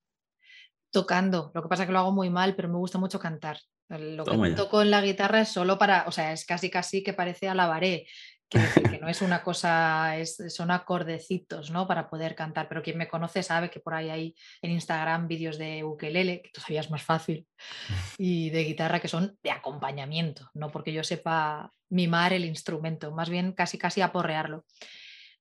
Tocando, 0.93 1.51
lo 1.55 1.63
que 1.63 1.69
pasa 1.69 1.85
es 1.85 1.87
que 1.87 1.93
lo 1.93 2.01
hago 2.01 2.13
muy 2.13 2.29
mal, 2.29 2.55
pero 2.55 2.69
me 2.69 2.77
gusta 2.77 2.99
mucho 2.99 3.19
cantar. 3.19 3.59
Lo 3.89 4.25
que 4.25 4.51
toco 4.51 4.83
en 4.83 4.91
la 4.91 5.03
guitarra 5.03 5.41
es 5.41 5.49
solo 5.49 5.79
para, 5.79 6.05
o 6.07 6.13
sea, 6.13 6.33
es 6.33 6.45
casi 6.45 6.71
casi 6.71 7.03
que 7.03 7.13
parece 7.13 7.49
alabaré 7.49 8.07
que 8.51 8.59
no 9.01 9.09
es 9.09 9.23
una 9.23 9.43
cosa, 9.43 10.13
son 10.49 10.71
acordecitos, 10.71 11.71
¿no? 11.71 11.87
Para 11.87 12.11
poder 12.11 12.35
cantar, 12.35 12.69
pero 12.69 12.83
quien 12.83 12.99
me 12.99 13.09
conoce 13.09 13.43
sabe 13.43 13.71
que 13.71 13.81
por 13.81 13.95
ahí 13.95 14.11
hay 14.11 14.35
en 14.61 14.73
Instagram 14.73 15.29
vídeos 15.29 15.57
de 15.57 15.85
ukelele, 15.85 16.43
que 16.43 16.51
todavía 16.51 16.81
es 16.81 16.91
más 16.91 17.03
fácil, 17.03 17.47
y 18.19 18.51
de 18.51 18.65
guitarra 18.65 19.01
que 19.01 19.09
son 19.09 19.39
de 19.43 19.53
acompañamiento, 19.53 20.51
no 20.55 20.71
porque 20.71 20.93
yo 20.93 21.05
sepa 21.05 21.73
mimar 21.89 22.33
el 22.33 22.45
instrumento, 22.45 23.13
más 23.13 23.31
bien 23.31 23.53
casi 23.53 23.79
casi 23.79 24.01
aporrearlo. 24.01 24.65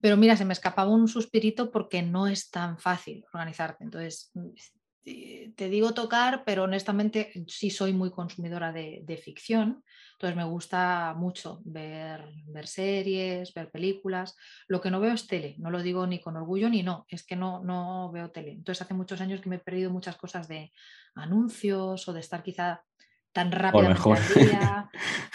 Pero 0.01 0.15
mira, 0.15 0.37
se 0.37 0.45
me 0.45 0.53
escapaba 0.53 0.89
un 0.89 1.09
suspirito 1.09 1.71
porque 1.71 2.01
no 2.01 2.27
es 2.27 2.49
tan 2.49 2.79
fácil 2.79 3.25
organizarte. 3.33 3.83
Entonces, 3.83 4.31
te 5.55 5.69
digo 5.69 5.93
tocar, 5.93 6.43
pero 6.45 6.63
honestamente 6.63 7.31
sí 7.47 7.69
soy 7.69 7.93
muy 7.93 8.11
consumidora 8.11 8.71
de, 8.71 9.21
ficción, 9.23 9.83
entonces 10.13 10.35
me 10.35 10.43
gusta 10.43 11.13
mucho 11.17 11.61
ver, 11.63 12.25
ver, 12.45 12.67
series, 12.67 13.53
ver 13.53 13.69
películas. 13.71 14.35
Lo 14.67 14.81
que 14.81 14.91
no 14.91 14.99
veo 14.99 15.13
es 15.13 15.27
tele, 15.27 15.55
no 15.59 15.71
lo 15.71 15.81
digo 15.81 16.05
ni 16.07 16.19
con 16.19 16.37
orgullo 16.37 16.69
ni 16.69 16.83
no, 16.83 17.05
es 17.09 17.25
que 17.25 17.35
no, 17.35 17.63
no 17.63 18.11
veo 18.11 18.31
tele. 18.31 18.51
Entonces 18.51 18.81
hace 18.81 18.93
muchos 18.93 19.21
años 19.21 19.41
que 19.41 19.49
me 19.49 19.57
he 19.57 19.59
perdido 19.59 19.91
muchas 19.91 20.17
cosas 20.17 20.47
de 20.47 20.71
anuncios 21.15 22.07
o 22.07 22.13
de 22.13 22.19
estar 22.19 22.43
quizá 22.43 22.83
tan 23.31 23.51
rápido. 23.51 23.93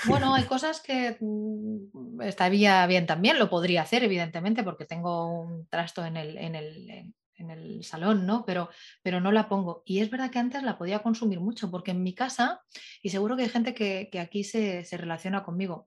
Bueno, 0.07 0.35
hay 0.35 0.45
cosas 0.45 0.83
que 0.83 1.17
mm, 1.19 2.21
estaría 2.23 2.87
bien 2.87 3.07
también, 3.07 3.39
lo 3.39 3.49
podría 3.49 3.83
hacer, 3.83 4.05
evidentemente, 4.05 4.63
porque 4.63 4.85
tengo 4.85 5.41
un 5.41 5.67
trasto 5.69 6.05
en 6.05 6.19
el, 6.19 6.37
en 6.37 6.55
el, 6.55 7.15
en 7.37 7.51
el 7.51 7.85
salón, 7.85 8.27
¿no? 8.27 8.45
Pero, 8.45 8.71
pero 9.03 9.21
no 9.21 9.33
la 9.33 9.49
pongo. 9.49 9.83
Y 9.85 10.01
es 10.01 10.11
verdad 10.11 10.31
que 10.31 10.39
antes 10.39 10.63
la 10.63 10.79
podía 10.79 11.01
consumir 11.01 11.41
mucho, 11.41 11.71
porque 11.71 11.93
en 11.93 12.03
mi 12.03 12.15
casa, 12.15 12.63
y 13.03 13.11
seguro 13.11 13.37
que 13.37 13.45
hay 13.45 13.49
gente 13.49 13.75
que, 13.75 14.11
aquí 14.21 14.45
se, 14.45 14.87
relaciona 14.93 15.45
conmigo, 15.45 15.87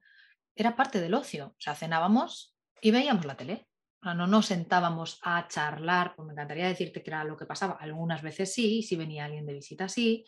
era 0.56 0.76
parte 0.76 1.00
del 1.00 1.14
ocio. 1.14 1.48
O 1.48 1.62
sea, 1.62 1.76
cenábamos 1.76 2.56
y 2.82 2.92
veíamos 2.92 3.26
la 3.26 3.38
tele. 3.38 3.68
no 4.02 4.28
nos 4.28 4.48
sentábamos 4.48 5.20
a 5.24 5.48
charlar, 5.48 6.16
pues 6.16 6.26
me 6.26 6.34
encantaría 6.34 6.68
decirte 6.68 7.04
que 7.04 7.10
era 7.10 7.24
lo 7.24 7.38
que 7.38 7.46
pasaba. 7.46 7.78
Algunas 7.80 8.22
veces 8.22 8.54
sí, 8.54 8.84
si 8.84 8.96
venía 8.96 9.26
alguien 9.26 9.46
de 9.46 9.54
visita 9.54 9.90
sí, 9.90 10.26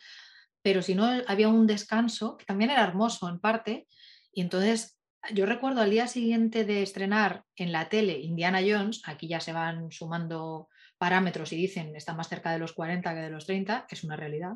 pero 0.62 0.82
si 0.82 0.94
no, 0.94 1.06
había 1.26 1.48
un 1.48 1.66
descanso 1.66 2.36
que 2.36 2.44
también 2.44 2.70
era 2.70 2.84
hermoso 2.84 3.28
en 3.28 3.40
parte, 3.40 3.86
y 4.32 4.42
entonces 4.42 4.99
yo 5.32 5.46
recuerdo 5.46 5.82
al 5.82 5.90
día 5.90 6.06
siguiente 6.06 6.64
de 6.64 6.82
estrenar 6.82 7.44
en 7.56 7.72
la 7.72 7.88
tele 7.88 8.18
Indiana 8.18 8.60
Jones, 8.60 9.02
aquí 9.04 9.28
ya 9.28 9.40
se 9.40 9.52
van 9.52 9.90
sumando 9.92 10.68
parámetros 10.98 11.52
y 11.52 11.56
dicen 11.56 11.94
está 11.96 12.14
más 12.14 12.28
cerca 12.28 12.52
de 12.52 12.58
los 12.58 12.72
40 12.72 13.14
que 13.14 13.20
de 13.20 13.30
los 13.30 13.46
30, 13.46 13.86
es 13.88 14.04
una 14.04 14.16
realidad. 14.16 14.54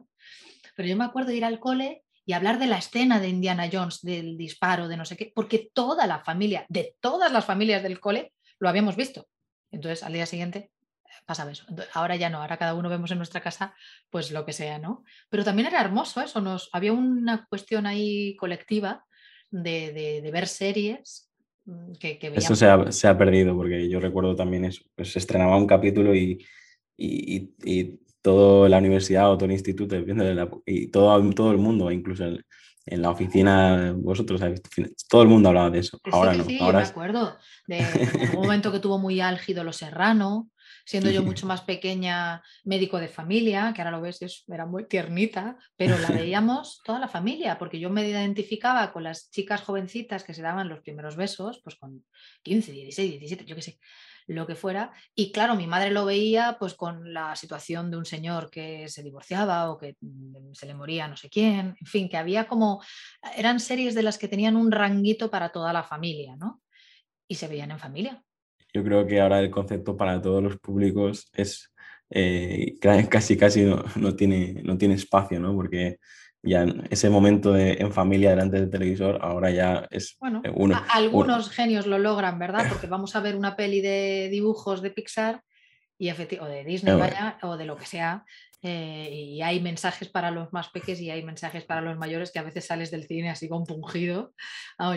Pero 0.76 0.88
yo 0.88 0.96
me 0.96 1.04
acuerdo 1.04 1.30
de 1.30 1.36
ir 1.36 1.44
al 1.44 1.60
cole 1.60 2.04
y 2.26 2.32
hablar 2.32 2.58
de 2.58 2.66
la 2.66 2.78
escena 2.78 3.20
de 3.20 3.28
Indiana 3.28 3.68
Jones, 3.70 4.00
del 4.02 4.36
disparo, 4.36 4.88
de 4.88 4.96
no 4.96 5.04
sé 5.04 5.16
qué, 5.16 5.32
porque 5.34 5.70
toda 5.72 6.06
la 6.06 6.24
familia, 6.24 6.64
de 6.68 6.96
todas 7.00 7.30
las 7.30 7.44
familias 7.44 7.82
del 7.82 8.00
cole, 8.00 8.32
lo 8.58 8.68
habíamos 8.68 8.96
visto. 8.96 9.28
Entonces, 9.70 10.02
al 10.02 10.14
día 10.14 10.26
siguiente 10.26 10.70
pasa 11.26 11.50
eso. 11.50 11.64
ahora 11.92 12.16
ya 12.16 12.28
no, 12.28 12.40
ahora 12.40 12.56
cada 12.56 12.74
uno 12.74 12.88
vemos 12.88 13.10
en 13.10 13.18
nuestra 13.18 13.40
casa 13.40 13.74
pues 14.10 14.30
lo 14.30 14.44
que 14.44 14.52
sea, 14.52 14.78
¿no? 14.78 15.04
Pero 15.28 15.44
también 15.44 15.68
era 15.68 15.80
hermoso 15.80 16.20
eso, 16.20 16.40
nos, 16.40 16.68
había 16.72 16.92
una 16.92 17.46
cuestión 17.46 17.86
ahí 17.86 18.36
colectiva 18.36 19.04
de, 19.62 20.30
ver 20.32 20.46
series 20.48 21.30
mm, 21.64 21.92
que, 21.92 22.18
que 22.18 22.32
Eso 22.34 22.56
se 22.56 22.66
ha, 22.66 22.90
se 22.90 23.06
ha, 23.06 23.16
perdido 23.16 23.54
porque 23.54 23.88
yo 23.88 24.00
recuerdo 24.00 24.34
también 24.34 24.64
eso, 24.64 24.82
pues 24.94 25.12
se 25.12 25.18
estrenaba 25.18 25.56
un 25.56 25.66
capítulo 25.66 26.14
y, 26.14 26.44
y, 26.96 27.50
y, 27.64 28.00
toda 28.20 28.70
la 28.70 28.78
universidad 28.78 29.30
o 29.30 29.36
todo 29.36 29.44
el 29.44 29.52
instituto, 29.52 29.96
y 30.64 30.88
todo, 30.88 31.30
todo 31.32 31.52
el 31.52 31.58
mundo, 31.58 31.90
incluso 31.90 32.24
en 32.24 33.02
la 33.02 33.10
oficina, 33.10 33.94
vosotros, 33.98 34.40
todo 35.10 35.22
el 35.22 35.28
mundo 35.28 35.50
hablaba 35.50 35.68
de 35.68 35.80
eso. 35.80 36.00
Ahora 36.10 36.32
no. 36.32 36.44
Sí, 36.44 36.58
ahora 36.58 36.78
me 36.78 36.86
acuerdo 36.86 37.36
de 37.66 37.84
un 38.32 38.40
momento 38.40 38.72
que 38.72 38.78
tuvo 38.78 38.98
muy 38.98 39.20
álgido 39.20 39.62
Los 39.62 39.76
Serrano, 39.76 40.48
siendo 40.84 41.10
yo 41.10 41.22
mucho 41.22 41.46
más 41.46 41.62
pequeña, 41.62 42.42
médico 42.64 42.98
de 42.98 43.08
familia, 43.08 43.72
que 43.74 43.82
ahora 43.82 43.96
lo 43.96 44.02
ves, 44.02 44.44
era 44.46 44.66
muy 44.66 44.86
tiernita, 44.86 45.56
pero 45.76 45.98
la 45.98 46.08
veíamos 46.28 46.80
toda 46.84 46.98
la 46.98 47.08
familia, 47.08 47.58
porque 47.58 47.80
yo 47.80 47.90
me 47.90 48.06
identificaba 48.06 48.92
con 48.92 49.02
las 49.04 49.30
chicas 49.30 49.62
jovencitas 49.62 50.24
que 50.24 50.34
se 50.34 50.42
daban 50.42 50.68
los 50.68 50.80
primeros 50.80 51.16
besos, 51.16 51.60
pues 51.62 51.76
con 51.76 52.04
15, 52.42 52.72
16, 52.72 53.10
17, 53.20 53.44
yo 53.44 53.56
qué 53.56 53.62
sé, 53.62 53.78
lo 54.26 54.46
que 54.46 54.54
fuera. 54.54 54.92
Y 55.14 55.32
claro, 55.32 55.54
mi 55.54 55.66
madre 55.66 55.90
lo 55.90 56.04
veía 56.04 56.56
pues 56.58 56.74
con 56.74 57.12
la 57.12 57.34
situación 57.36 57.90
de 57.90 57.96
un 57.96 58.04
señor 58.04 58.50
que 58.50 58.88
se 58.88 59.02
divorciaba 59.02 59.70
o 59.70 59.78
que 59.78 59.96
mm, 60.00 60.52
se 60.52 60.66
le 60.66 60.74
moría 60.74 61.08
no 61.08 61.16
sé 61.16 61.30
quién, 61.30 61.76
en 61.80 61.86
fin, 61.86 62.08
que 62.08 62.16
había 62.16 62.46
como, 62.46 62.82
eran 63.36 63.60
series 63.60 63.94
de 63.94 64.02
las 64.02 64.18
que 64.18 64.28
tenían 64.28 64.56
un 64.56 64.70
ranguito 64.70 65.30
para 65.30 65.50
toda 65.50 65.72
la 65.72 65.82
familia, 65.82 66.36
¿no? 66.36 66.62
Y 67.26 67.36
se 67.36 67.48
veían 67.48 67.70
en 67.70 67.78
familia 67.78 68.22
yo 68.74 68.82
creo 68.82 69.06
que 69.06 69.20
ahora 69.20 69.40
el 69.40 69.50
concepto 69.50 69.96
para 69.96 70.20
todos 70.20 70.42
los 70.42 70.58
públicos 70.58 71.30
es 71.32 71.72
eh, 72.10 72.74
casi 73.10 73.36
casi 73.36 73.62
no, 73.62 73.82
no, 73.96 74.14
tiene, 74.14 74.60
no 74.64 74.76
tiene 74.76 74.94
espacio, 74.94 75.40
¿no? 75.40 75.54
Porque 75.54 75.98
ya 76.42 76.66
ese 76.90 77.08
momento 77.08 77.52
de, 77.52 77.72
en 77.80 77.90
familia 77.90 78.30
delante 78.30 78.56
del 78.56 78.68
televisor 78.68 79.18
ahora 79.22 79.50
ya 79.50 79.86
es 79.90 80.16
bueno, 80.20 80.42
uno. 80.54 80.82
algunos 80.90 81.48
genios 81.48 81.86
lo 81.86 81.98
logran, 81.98 82.38
¿verdad? 82.38 82.66
Porque 82.68 82.86
vamos 82.86 83.16
a 83.16 83.20
ver 83.20 83.36
una 83.36 83.56
peli 83.56 83.80
de 83.80 84.28
dibujos 84.30 84.82
de 84.82 84.90
Pixar 84.90 85.42
y 85.96 86.10
o 86.10 86.46
de 86.46 86.64
Disney, 86.64 86.98
vaya, 86.98 87.38
o 87.42 87.56
de 87.56 87.64
lo 87.64 87.76
que 87.76 87.86
sea, 87.86 88.24
eh, 88.66 89.10
y 89.12 89.42
hay 89.42 89.60
mensajes 89.60 90.08
para 90.08 90.30
los 90.30 90.50
más 90.54 90.70
pequeños 90.70 91.00
y 91.00 91.10
hay 91.10 91.22
mensajes 91.22 91.64
para 91.64 91.82
los 91.82 91.98
mayores 91.98 92.32
que 92.32 92.38
a 92.38 92.42
veces 92.42 92.64
sales 92.64 92.90
del 92.90 93.06
cine 93.06 93.28
así 93.28 93.46
compungido. 93.46 94.32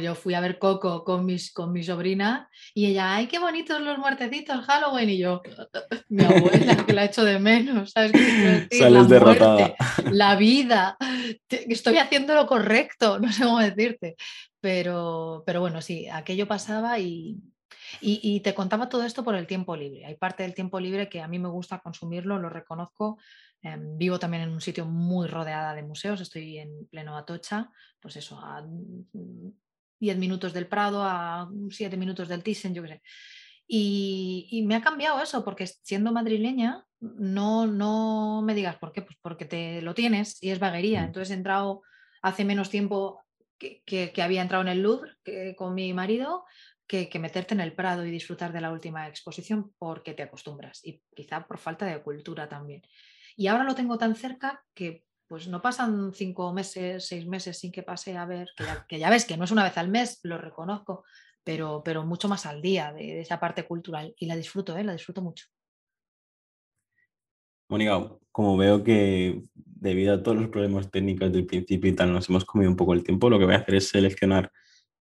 yo 0.02 0.16
fui 0.16 0.36
a 0.36 0.40
ver 0.40 0.58
Coco 0.58 1.04
con, 1.04 1.26
mis, 1.26 1.52
con 1.52 1.74
mi 1.74 1.84
sobrina 1.84 2.50
y 2.74 2.86
ella, 2.86 3.16
¡ay, 3.16 3.28
qué 3.28 3.40
bonitos 3.40 3.82
los 3.82 3.98
muertecitos 3.98 4.64
Halloween! 4.66 5.10
Y 5.10 5.18
yo, 5.18 5.42
mi 6.08 6.24
abuela, 6.24 6.86
que 6.86 6.94
la 6.94 7.04
hecho 7.04 7.26
de 7.26 7.40
menos, 7.40 7.92
¿sabes? 7.92 8.14
Sales 8.72 9.10
derrotada. 9.10 9.76
la 10.12 10.38
vida, 10.38 10.96
estoy 11.50 11.98
haciendo 11.98 12.36
lo 12.36 12.48
correcto, 12.48 13.20
no 13.20 13.34
sé 13.34 13.44
cómo 13.44 13.60
decirte. 13.60 14.16
Pero, 14.62 15.44
pero 15.46 15.60
bueno, 15.60 15.82
sí, 15.82 16.08
aquello 16.08 16.48
pasaba 16.48 17.00
y, 17.00 17.38
y, 18.02 18.40
te 18.42 18.54
contaba 18.54 18.90
todo 18.90 19.04
esto 19.04 19.24
por 19.24 19.36
el 19.36 19.46
tiempo 19.46 19.76
libre. 19.76 20.06
Hay 20.06 20.16
parte 20.16 20.44
del 20.44 20.54
tiempo 20.54 20.80
libre 20.80 21.10
que 21.10 21.22
a 21.22 21.28
mí 21.28 21.38
me 21.38 21.50
gusta 21.50 21.80
consumirlo, 21.80 22.40
lo 22.40 22.50
reconozco. 22.50 23.18
Em, 23.62 23.98
vivo 23.98 24.20
también 24.20 24.44
en 24.44 24.50
un 24.50 24.62
sitio 24.62 24.86
muy 24.86 25.28
rodeada 25.28 25.74
de 25.74 25.84
museos, 25.84 26.22
estoy 26.22 26.60
en 26.60 26.88
pleno 26.88 27.18
Atocha, 27.18 27.72
pues 28.00 28.16
eso, 28.16 28.40
a 28.40 28.66
10 30.00 30.18
minutos 30.18 30.54
del 30.54 30.68
Prado, 30.68 31.04
a 31.04 31.50
7 31.70 31.98
minutos 31.98 32.28
del 32.28 32.44
Thyssen, 32.44 32.74
yo 32.74 32.84
qué 32.84 32.90
sé. 32.90 33.02
Y, 33.70 34.64
me 34.66 34.76
ha 34.76 34.82
cambiado 34.82 35.22
eso, 35.22 35.44
porque 35.44 35.68
siendo 35.68 36.14
madrileña, 36.14 36.86
no, 37.00 37.68
no 37.68 38.42
me 38.44 38.56
digas 38.56 38.78
por 38.78 38.94
qué, 38.94 39.02
pues 39.02 39.18
porque 39.22 39.46
te 39.46 39.82
lo 39.82 39.94
tienes 39.94 40.42
y 40.42 40.52
es 40.52 40.60
vaguería. 40.60 41.02
Mm. 41.02 41.06
Entonces 41.06 41.32
he 41.32 41.34
entrado 41.34 41.82
hace 42.22 42.46
menos 42.46 42.70
tiempo 42.70 43.24
que, 43.58 43.84
que, 43.86 44.22
había 44.22 44.42
entrado 44.42 44.62
en 44.62 44.70
el 44.70 44.82
Louvre 44.82 45.18
con 45.58 45.74
mi 45.74 45.92
marido, 45.94 46.46
que, 46.88 47.10
meterte 47.20 47.54
en 47.54 47.60
el 47.60 47.74
Prado 47.74 48.06
y 48.06 48.12
disfrutar 48.12 48.54
de 48.54 48.62
la 48.62 48.72
última 48.72 49.08
exposición 49.08 49.74
porque 49.78 50.14
te 50.14 50.24
acostumbras 50.24 50.84
y 50.86 51.02
quizá 51.14 51.46
por 51.46 51.58
falta 51.58 51.86
de 51.86 52.02
cultura 52.02 52.48
también. 52.48 52.82
Y 53.38 53.48
ahora 53.48 53.64
lo 53.64 53.76
tengo 53.76 53.98
tan 53.98 54.16
cerca 54.16 54.66
que 54.74 55.06
pues 55.28 55.48
no 55.48 55.62
pasan 55.62 56.12
cinco 56.14 56.52
meses, 56.54 57.06
seis 57.06 57.28
meses 57.28 57.60
sin 57.60 57.72
que 57.72 57.84
pase 57.84 58.18
a 58.18 58.26
ver, 58.26 58.50
que 58.88 58.98
ya, 58.98 59.10
ves 59.10 59.26
que 59.26 59.38
no 59.38 59.44
es 59.44 59.52
una 59.52 59.64
vez 59.64 59.78
al 59.78 59.90
mes, 59.90 60.20
lo 60.24 60.38
reconozco, 60.38 61.04
pero, 61.44 61.84
pero 61.84 62.06
mucho 62.06 62.28
más 62.28 62.46
al 62.46 62.62
día 62.62 62.94
de, 62.94 63.22
esa 63.22 63.40
parte 63.40 63.66
cultural 63.66 64.14
y 64.18 64.26
la 64.26 64.36
disfruto, 64.36 64.76
¿eh? 64.76 64.84
la 64.84 64.94
disfruto 64.94 65.22
mucho. 65.22 65.46
Mónica, 67.70 68.10
como 68.32 68.58
veo 68.58 68.84
que 68.84 69.44
debido 69.54 70.16
a 70.16 70.24
todos 70.24 70.38
los 70.38 70.48
problemas 70.48 70.90
técnicos 70.90 71.32
del 71.32 71.46
principio 71.46 71.92
y 71.92 71.96
tal, 71.96 72.14
nos 72.14 72.30
hemos 72.30 72.46
comido 72.46 72.72
un 72.72 72.78
poco 72.78 72.94
el 72.94 73.04
tiempo, 73.04 73.30
lo 73.30 73.38
que 73.38 73.46
voy 73.46 73.56
a 73.56 73.58
hacer 73.58 73.76
es 73.76 73.90
seleccionar 73.90 74.52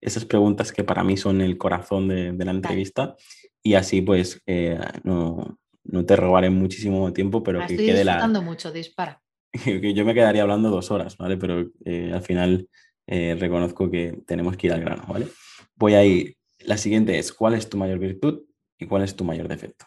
esas 0.01 0.25
preguntas 0.25 0.73
que 0.73 0.85
para 0.85 1.05
mí 1.05 1.17
son 1.17 1.41
el 1.41 1.57
corazón 1.57 2.09
de, 2.09 2.33
la 2.33 2.51
entrevista 2.51 3.17
y 3.63 3.75
así 3.75 4.03
pues 4.03 4.43
eh, 4.47 4.79
no, 5.05 5.59
no, 5.89 6.05
te 6.05 6.17
robaré 6.17 6.51
muchísimo 6.51 7.13
tiempo, 7.13 7.43
pero 7.43 7.67
que 7.67 7.77
quede 7.77 8.05
la... 8.05 8.27
mucho, 8.29 8.73
dispara. 8.73 9.23
Yo 9.95 10.05
me 10.05 10.15
quedaría 10.15 10.43
hablando 10.43 10.71
dos 10.71 10.91
horas, 10.91 11.17
¿vale? 11.17 11.37
Pero 11.37 11.71
eh, 11.85 12.13
al 12.13 12.23
final 12.23 12.69
eh, 13.07 13.37
reconozco 13.39 13.91
que 13.91 14.23
tenemos 14.27 14.57
que 14.57 14.69
ir 14.69 14.73
al 14.73 14.81
grano, 14.81 15.05
¿vale? 15.09 15.29
Voy 15.75 15.95
a 15.95 16.05
ir. 16.05 16.37
La 16.61 16.79
siguiente 16.79 17.19
es, 17.19 17.33
¿cuál 17.33 17.55
es 17.55 17.69
tu 17.69 17.77
mayor 17.77 17.99
virtud 17.99 18.43
y 18.79 18.87
cuál 18.87 19.03
es 19.03 19.15
tu 19.15 19.25
mayor 19.25 19.47
defecto? 19.47 19.87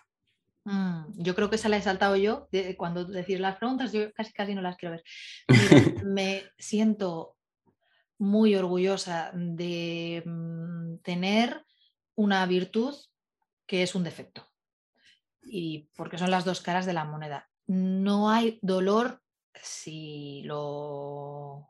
Mm, 0.65 1.13
yo 1.17 1.35
creo 1.35 1.49
que 1.49 1.55
esa 1.55 1.69
la 1.69 1.77
he 1.77 1.81
saltado 1.81 2.15
yo. 2.15 2.47
cuando 2.77 3.05
decís 3.05 3.39
las 3.39 3.57
preguntas, 3.57 3.91
yo 3.91 4.13
casi 4.13 4.33
casi 4.33 4.53
no 4.53 4.61
las 4.61 4.77
quiero 4.77 4.95
ver. 4.95 5.03
me 6.05 6.43
siento 6.57 7.35
muy 8.17 8.55
orgullosa 8.55 9.31
de 9.33 10.21
mm, 10.25 10.97
tener 10.97 11.65
una 12.15 12.45
virtud 12.45 12.95
que 13.65 13.83
es 13.83 13.95
un 13.95 14.03
defecto. 14.03 14.48
Y 15.49 15.89
porque 15.95 16.17
son 16.17 16.31
las 16.31 16.45
dos 16.45 16.61
caras 16.61 16.85
de 16.85 16.93
la 16.93 17.05
moneda. 17.05 17.49
No 17.67 18.29
hay 18.29 18.59
dolor 18.61 19.21
si 19.55 20.41
lo 20.43 21.69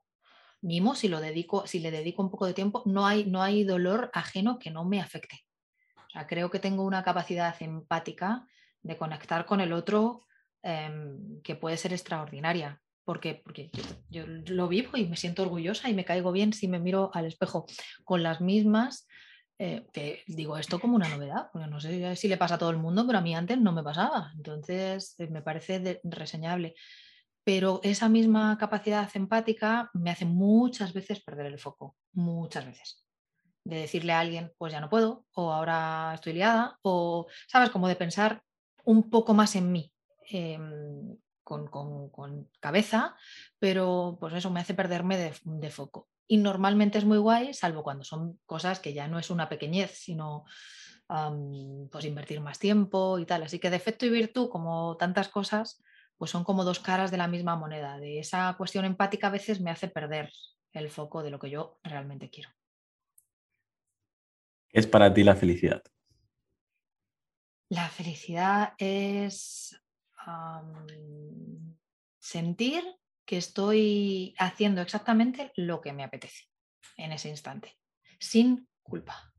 mimo, 0.62 0.96
si 0.96 1.08
lo 1.08 1.20
dedico, 1.22 1.66
si 1.66 1.80
le 1.80 1.92
dedico 1.92 2.22
un 2.22 2.30
poco 2.30 2.46
de 2.46 2.54
tiempo, 2.54 2.84
no 2.86 3.06
hay, 3.06 3.26
no 3.26 3.42
hay 3.42 3.64
dolor 3.64 4.12
ajeno 4.14 4.60
que 4.60 4.72
no 4.72 4.86
me 4.86 5.02
afecte. 5.02 5.46
creo 6.28 6.50
que 6.50 6.60
tengo 6.60 6.84
una 6.84 7.04
capacidad 7.04 7.56
empática 7.62 8.46
de 8.82 8.98
conectar 8.98 9.46
con 9.46 9.62
el 9.62 9.74
otro 9.74 10.26
em, 10.62 11.42
que 11.42 11.56
puede 11.56 11.78
ser 11.78 11.94
extraordinaria 11.94 12.82
porque, 13.10 13.42
porque 13.44 13.72
yo, 14.12 14.26
lo 14.28 14.68
vivo 14.68 14.96
y 14.96 15.08
me 15.08 15.16
siento 15.16 15.42
orgullosa 15.42 15.90
y 15.90 15.96
me 15.96 16.06
caigo 16.06 16.32
bien 16.32 16.54
si 16.54 16.68
me 16.68 16.78
miro 16.78 17.10
al 17.16 17.26
espejo 17.26 17.66
con 18.04 18.22
las 18.22 18.40
mismas. 18.40 19.08
Eh, 19.62 19.86
que 19.92 20.24
digo 20.26 20.58
esto 20.58 20.80
como 20.80 20.96
una 20.96 21.10
novedad, 21.10 21.50
porque 21.52 21.68
no 21.68 21.82
sé 21.82 22.16
si 22.16 22.28
le 22.30 22.38
pasa 22.38 22.56
a 22.56 22.58
todo 22.58 22.70
el 22.70 22.78
mundo, 22.78 23.06
pero 23.06 23.20
a 23.20 23.22
mí 23.22 23.36
antes 23.36 23.60
no 23.60 23.74
me 23.74 23.84
pasaba. 23.84 24.32
Entonces 24.36 25.16
eh, 25.20 25.28
me 25.28 25.42
parece 25.42 26.00
reseñable. 26.04 26.76
Pero 27.44 27.82
esa 27.84 28.10
misma 28.10 28.58
capacidad 28.58 29.10
empática 29.14 29.90
me 29.94 30.12
hace 30.12 30.26
muchas 30.26 30.94
veces 30.94 31.22
perder 31.22 31.48
el 31.48 31.60
foco, 31.60 31.98
muchas 32.14 32.66
veces. 32.66 33.06
De 33.66 33.78
decirle 33.82 34.14
a 34.14 34.22
alguien, 34.22 34.54
pues 34.58 34.72
ya 34.72 34.80
no 34.80 34.90
puedo, 34.90 35.26
o 35.34 35.52
ahora 35.52 36.14
estoy 36.16 36.34
liada, 36.34 36.80
o, 36.82 37.28
¿sabes? 37.48 37.70
Como 37.70 37.88
de 37.88 37.96
pensar 37.96 38.42
un 38.86 39.10
poco 39.10 39.34
más 39.34 39.56
en 39.56 39.72
mí. 39.72 39.92
Em, 40.32 41.18
con, 41.44 42.50
cabeza, 42.60 43.16
pero 43.58 44.18
pues 44.20 44.34
eso 44.34 44.52
me 44.52 44.60
hace 44.60 44.74
perderme 44.74 45.18
de, 45.18 45.70
foco. 45.72 46.08
Y 46.32 46.38
normalmente 46.38 47.00
es 47.00 47.06
muy 47.06 47.18
guay, 47.18 47.56
salvo 47.56 47.82
cuando 47.82 48.04
son 48.04 48.40
cosas 48.46 48.80
que 48.80 48.94
ya 48.94 49.08
no 49.08 49.18
es 49.18 49.32
una 49.32 49.50
pequeñez, 49.50 49.98
sino 49.98 50.46
pues 51.92 52.06
invertir 52.06 52.40
más 52.40 52.60
tiempo 52.60 53.18
y 53.18 53.26
tal. 53.26 53.42
Así 53.42 53.58
que 53.58 53.72
defecto 53.72 54.06
y 54.06 54.12
virtud, 54.12 54.48
como 54.50 54.96
tantas 54.96 55.28
cosas, 55.28 55.84
pues 56.18 56.30
son 56.30 56.44
como 56.44 56.64
dos 56.64 56.80
caras 56.80 57.10
de 57.10 57.18
la 57.18 57.28
misma 57.28 57.56
moneda. 57.56 57.98
De 57.98 58.20
esa 58.20 58.54
cuestión 58.58 58.86
empática 58.86 59.26
a 59.26 59.32
veces 59.32 59.60
me 59.60 59.72
hace 59.72 59.88
perder 59.88 60.32
el 60.72 60.92
foco 60.92 61.24
de 61.24 61.32
lo 61.32 61.40
que 61.40 61.50
yo 61.50 61.80
realmente 61.82 62.30
quiero. 62.30 62.52
¿Qué 64.68 64.80
es 64.80 64.86
para 64.86 65.12
ti 65.12 65.24
la 65.24 65.36
felicidad? 65.36 65.82
La 67.70 67.90
felicidad 67.90 68.74
es 68.78 69.82
sentir 72.20 72.84
que 73.30 73.38
estoy 73.38 74.34
haciendo 74.40 74.82
exactamente 74.82 75.52
lo 75.56 75.82
que 75.82 75.94
me 75.94 76.04
apetece 76.04 76.46
en 76.98 77.12
ese 77.12 77.30
instante, 77.30 77.78
sin 78.20 78.68
culpa. 78.82 79.32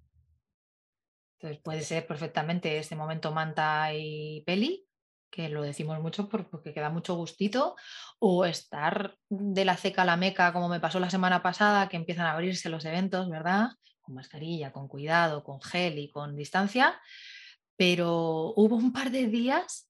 Entonces 1.34 1.60
puede 1.60 1.82
ser 1.82 2.06
perfectamente 2.06 2.78
este 2.78 2.94
momento 2.94 3.32
manta 3.32 3.92
y 3.92 4.44
peli, 4.46 4.86
que 5.28 5.48
lo 5.48 5.62
decimos 5.62 5.98
mucho 5.98 6.28
porque 6.28 6.72
queda 6.72 6.88
mucho 6.88 7.16
gustito, 7.16 7.74
o 8.20 8.44
estar 8.44 9.16
de 9.28 9.64
la 9.64 9.76
ceca 9.76 10.02
a 10.02 10.04
la 10.04 10.16
meca, 10.16 10.52
como 10.52 10.68
me 10.68 10.78
pasó 10.78 11.00
la 11.00 11.10
semana 11.10 11.42
pasada, 11.42 11.88
que 11.88 11.96
empiezan 11.96 12.26
a 12.26 12.34
abrirse 12.34 12.68
los 12.68 12.84
eventos, 12.84 13.28
¿verdad? 13.28 13.70
Con 14.00 14.14
mascarilla, 14.14 14.70
con 14.70 14.86
cuidado, 14.86 15.42
con 15.42 15.60
gel 15.60 15.98
y 15.98 16.12
con 16.12 16.36
distancia, 16.36 17.00
pero 17.74 18.52
hubo 18.54 18.76
un 18.76 18.92
par 18.92 19.10
de 19.10 19.26
días 19.26 19.89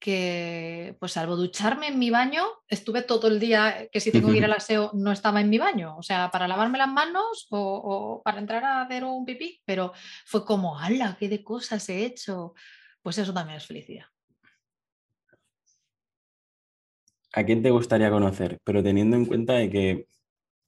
que, 0.00 0.96
pues 0.98 1.12
salvo 1.12 1.36
ducharme 1.36 1.88
en 1.88 1.98
mi 1.98 2.10
baño, 2.10 2.42
estuve 2.66 3.02
todo 3.02 3.28
el 3.28 3.38
día 3.38 3.88
que 3.92 4.00
si 4.00 4.10
tengo 4.10 4.30
que 4.30 4.38
ir 4.38 4.44
al 4.46 4.54
aseo 4.54 4.90
no 4.94 5.12
estaba 5.12 5.42
en 5.42 5.50
mi 5.50 5.58
baño, 5.58 5.96
o 5.98 6.02
sea, 6.02 6.30
para 6.30 6.48
lavarme 6.48 6.78
las 6.78 6.88
manos 6.88 7.46
o, 7.50 8.22
para 8.24 8.40
entrar 8.40 8.64
a 8.64 8.82
hacer 8.82 9.04
un 9.04 9.26
pipí, 9.26 9.60
pero 9.66 9.92
fue 10.24 10.44
como, 10.46 10.78
¡hala! 10.78 11.16
¿Qué 11.20 11.28
de 11.28 11.44
cosas 11.44 11.86
he 11.90 12.06
hecho? 12.06 12.54
Pues 13.02 13.18
eso 13.18 13.34
también 13.34 13.58
es 13.58 13.66
felicidad. 13.66 14.06
¿A 17.34 17.44
quién 17.44 17.62
te 17.62 17.70
gustaría 17.70 18.10
conocer? 18.10 18.58
Pero 18.64 18.82
teniendo 18.82 19.16
en 19.16 19.26
cuenta 19.26 19.52
de 19.52 19.70
que 19.70 20.06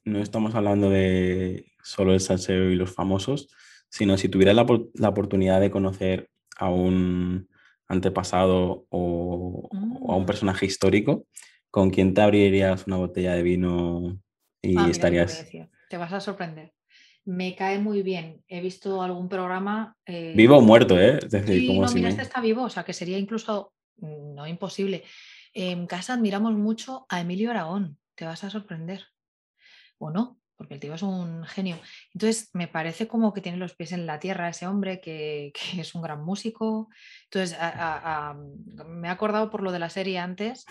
no 0.04 0.18
estamos 0.18 0.54
hablando 0.54 0.90
de 0.90 1.72
solo 1.82 2.12
el 2.12 2.20
salseo 2.20 2.70
y 2.70 2.76
los 2.76 2.94
famosos, 2.94 3.48
sino 3.88 4.18
si 4.18 4.28
tuvieras 4.28 4.54
la, 4.54 4.66
la 4.94 5.08
oportunidad 5.08 5.60
de 5.60 5.70
conocer 5.70 6.28
a 6.58 6.68
un 6.68 7.48
antepasado 7.88 8.86
o, 8.90 9.68
a 10.08 10.16
un 10.16 10.22
mm. 10.22 10.26
personaje 10.26 10.66
histórico, 10.66 11.26
¿con 11.70 11.90
quién 11.90 12.14
te 12.14 12.20
abrirías 12.20 12.86
una 12.86 12.96
botella 12.96 13.34
de 13.34 13.42
vino 13.42 14.18
y 14.62 14.78
ah, 14.78 14.88
estarías... 14.88 15.46
Te 15.88 15.96
vas 15.96 16.12
a 16.12 16.20
sorprender. 16.20 16.72
Me 17.24 17.54
cae 17.54 17.78
muy 17.78 18.02
bien. 18.02 18.42
He 18.48 18.60
visto 18.60 19.02
algún 19.02 19.28
programa. 19.28 19.96
Eh, 20.06 20.32
vivo 20.34 20.56
o 20.56 20.60
muerto, 20.60 20.98
¿eh? 20.98 21.20
sí, 21.46 21.78
no, 21.78 21.92
mira, 21.92 22.08
este 22.08 22.22
está 22.22 22.40
vivo, 22.40 22.64
o 22.64 22.70
sea 22.70 22.82
que 22.82 22.92
sería 22.92 23.18
incluso 23.18 23.72
mm, 23.96 24.34
no 24.34 24.46
imposible. 24.46 25.04
En 25.52 25.86
casa 25.86 26.14
admiramos 26.14 26.54
mucho 26.54 27.06
a 27.08 27.20
Emilio 27.20 27.50
Aragón. 27.50 27.98
Te 28.14 28.24
vas 28.24 28.42
a 28.42 28.50
sorprender. 28.50 29.04
¿O 29.98 30.10
no? 30.10 30.41
Porque 30.62 30.74
el 30.74 30.80
tío 30.80 30.94
es 30.94 31.02
un 31.02 31.42
genio. 31.42 31.76
Entonces, 32.14 32.50
me 32.52 32.68
parece 32.68 33.08
como 33.08 33.32
que 33.32 33.40
tiene 33.40 33.58
los 33.58 33.74
pies 33.74 33.90
en 33.90 34.06
la 34.06 34.20
tierra 34.20 34.48
ese 34.48 34.68
hombre, 34.68 35.00
que, 35.00 35.52
es 35.76 35.92
un 35.96 36.02
gran 36.02 36.24
músico. 36.24 36.88
Entonces, 37.24 37.58
me 38.86 39.08
he 39.08 39.10
acordado 39.10 39.50
por 39.50 39.60
lo 39.60 39.72
de 39.72 39.80
la 39.80 39.90
serie 39.90 40.20
antes, 40.20 40.64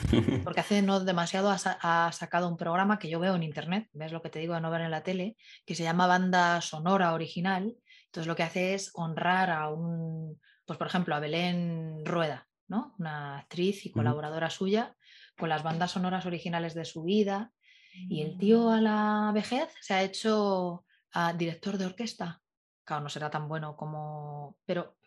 porque 0.46 0.62
hace 0.62 0.82
no 0.82 1.02
demasiado 1.02 1.52
ha, 1.52 2.12
sacado 2.14 2.48
un 2.48 2.56
programa 2.56 3.00
que 3.00 3.10
yo 3.10 3.20
veo 3.20 3.36
en 3.36 3.44
internet, 3.44 3.90
ves 3.92 4.14
lo 4.14 4.22
que 4.22 4.30
te 4.30 4.40
digo 4.40 4.54
de 4.54 4.62
no 4.62 4.72
ver 4.72 4.80
en 4.80 4.92
la 4.92 5.04
tele, 5.04 5.36
que 5.66 5.76
se 5.76 5.84
llama 5.84 6.08
Banda 6.08 6.62
Sonora 6.62 7.14
Original. 7.14 7.76
Entonces, 8.06 8.28
lo 8.28 8.38
que 8.38 8.44
hace 8.44 8.74
es 8.74 8.92
honrar 8.94 9.50
a 9.50 9.70
un, 9.70 10.40
pues 10.66 10.78
por 10.78 10.88
ejemplo, 10.88 11.16
a 11.16 11.20
Belén 11.20 12.06
Rueda, 12.06 12.48
¿no? 12.70 12.96
una 12.98 13.40
actriz 13.40 13.86
y 13.86 13.92
colaboradora 13.92 14.50
suya, 14.50 14.96
con 15.38 15.50
las 15.50 15.64
bandas 15.64 15.92
sonoras 15.92 16.26
originales 16.26 16.76
de 16.76 16.86
su 16.86 17.04
vida 17.04 17.52
y 17.94 18.22
el 18.22 18.38
tío 18.38 18.72
a 18.72 18.82
la 18.82 19.32
vejez 19.34 19.70
se 19.82 19.94
ha 19.94 20.04
hecho 20.04 20.86
ah, 21.14 21.34
director 21.34 21.78
de 21.78 21.86
orquesta. 21.86 22.42
Claro, 22.84 23.04
no 23.04 23.10
será 23.10 23.30
tan 23.30 23.48
bueno 23.48 23.76
como, 23.76 24.58
pero, 24.66 24.98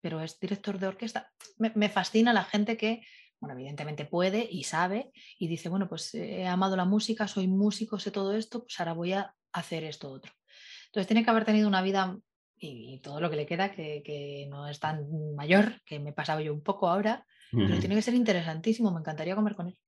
pero 0.00 0.20
es 0.20 0.38
director 0.38 0.78
de 0.78 0.86
orquesta. 0.86 1.32
Me, 1.58 1.88
fascina 1.88 2.32
la 2.32 2.44
gente 2.44 2.76
que, 2.76 3.02
bueno, 3.40 3.54
evidentemente 3.54 4.04
puede 4.04 4.46
y 4.50 4.64
sabe 4.64 5.12
y 5.38 5.48
dice, 5.48 5.68
bueno, 5.68 5.88
pues 5.88 6.14
he 6.14 6.46
amado 6.46 6.76
la 6.76 6.84
música, 6.84 7.28
soy 7.28 7.48
músico, 7.48 7.98
sé 7.98 8.10
todo 8.10 8.34
esto, 8.34 8.60
pues 8.60 8.78
ahora 8.78 8.92
voy 8.92 9.12
a 9.12 9.34
hacer 9.52 9.84
esto 9.84 10.10
otro. 10.10 10.32
Entonces 10.86 11.06
tiene 11.06 11.24
que 11.24 11.30
haber 11.30 11.44
tenido 11.44 11.68
una 11.68 11.82
vida 11.82 12.18
y, 12.58 13.00
todo 13.00 13.20
lo 13.20 13.28
que 13.30 13.36
le 13.36 13.46
queda, 13.46 13.72
que, 13.72 14.46
no 14.50 14.66
es 14.68 14.80
tan 14.80 15.06
mayor, 15.34 15.82
que 15.84 15.98
me 15.98 16.10
he 16.10 16.14
pasado 16.14 16.40
yo 16.40 16.52
un 16.52 16.62
poco 16.62 16.88
ahora, 16.88 17.26
pero 17.50 17.78
tiene 17.78 17.94
que 17.94 18.02
ser 18.02 18.14
interesantísimo, 18.14 18.90
me 18.90 19.00
encantaría 19.00 19.34
comer 19.34 19.54
con 19.54 19.68
él 19.68 19.78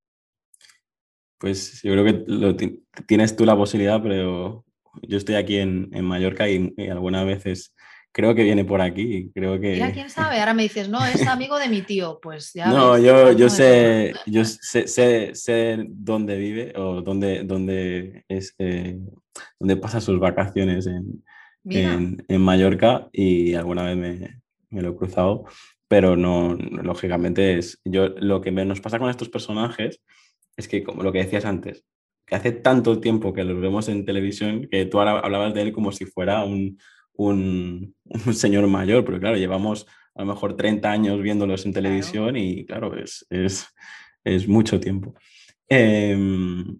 pues 1.38 1.80
yo 1.82 1.92
creo 1.92 2.04
que 2.04 2.24
lo 2.26 2.56
tienes 3.06 3.36
tú 3.36 3.44
la 3.44 3.56
posibilidad, 3.56 4.02
pero 4.02 4.64
yo 5.02 5.16
estoy 5.16 5.36
aquí 5.36 5.56
en, 5.56 5.90
Mallorca 6.04 6.48
y, 6.48 6.74
algunas 6.90 7.24
veces 7.24 7.74
creo 8.12 8.34
que 8.34 8.42
viene 8.42 8.64
por 8.64 8.80
aquí. 8.80 9.30
Creo 9.34 9.60
que... 9.60 9.74
Mira, 9.74 9.92
quién 9.92 10.10
sabe. 10.10 10.38
Ahora 10.40 10.54
me 10.54 10.64
dices, 10.64 10.88
no, 10.88 11.04
es 11.04 11.26
amigo 11.26 11.58
de 11.58 11.68
mi 11.68 11.82
tío. 11.82 12.18
Pues 12.20 12.52
ya. 12.52 12.68
No, 12.68 12.98
yo, 12.98 13.32
yo, 13.32 13.48
sé, 13.48 14.14
yo 14.26 14.44
sé, 14.44 15.34
sé, 15.34 15.84
dónde 15.88 16.36
vive 16.36 16.72
o 16.76 17.02
dónde, 17.02 17.44
dónde, 17.44 18.24
es, 18.28 18.54
eh, 18.58 18.98
dónde 19.58 19.76
pasa 19.76 20.00
sus 20.00 20.18
vacaciones 20.18 20.86
en, 20.86 21.24
en, 21.64 22.40
Mallorca 22.40 23.08
y 23.12 23.54
alguna 23.54 23.84
vez 23.84 23.96
me, 23.96 24.40
me, 24.70 24.82
lo 24.82 24.90
he 24.90 24.96
cruzado. 24.96 25.44
Pero 25.86 26.16
no, 26.16 26.54
lógicamente 26.54 27.56
es. 27.56 27.80
Yo, 27.84 28.08
lo 28.08 28.40
que 28.40 28.50
nos 28.50 28.80
pasa 28.80 28.98
con 28.98 29.08
estos 29.08 29.28
personajes 29.30 30.02
es 30.58 30.68
que, 30.68 30.82
como 30.82 31.02
lo 31.02 31.12
que 31.12 31.20
decías 31.20 31.44
antes, 31.44 31.84
que 32.26 32.34
hace 32.34 32.52
tanto 32.52 33.00
tiempo 33.00 33.32
que 33.32 33.44
lo 33.44 33.58
vemos 33.58 33.88
en 33.88 34.04
televisión 34.04 34.68
que 34.70 34.84
tú 34.84 34.98
ahora 34.98 35.20
hablabas 35.20 35.54
de 35.54 35.62
él 35.62 35.72
como 35.72 35.92
si 35.92 36.04
fuera 36.04 36.44
un, 36.44 36.78
un, 37.14 37.94
señor 38.34 38.66
mayor, 38.66 39.04
pero 39.04 39.18
claro, 39.20 39.36
llevamos 39.36 39.86
a 40.14 40.22
lo 40.22 40.26
mejor 40.26 40.56
30 40.56 40.90
años 40.90 41.22
viéndolos 41.22 41.64
en 41.64 41.72
televisión 41.72 42.36
y 42.36 42.66
claro, 42.66 42.98
es, 42.98 43.24
es, 43.30 43.68
es 44.24 44.48
mucho 44.48 44.80
tiempo. 44.80 45.14
Em, 45.68 46.78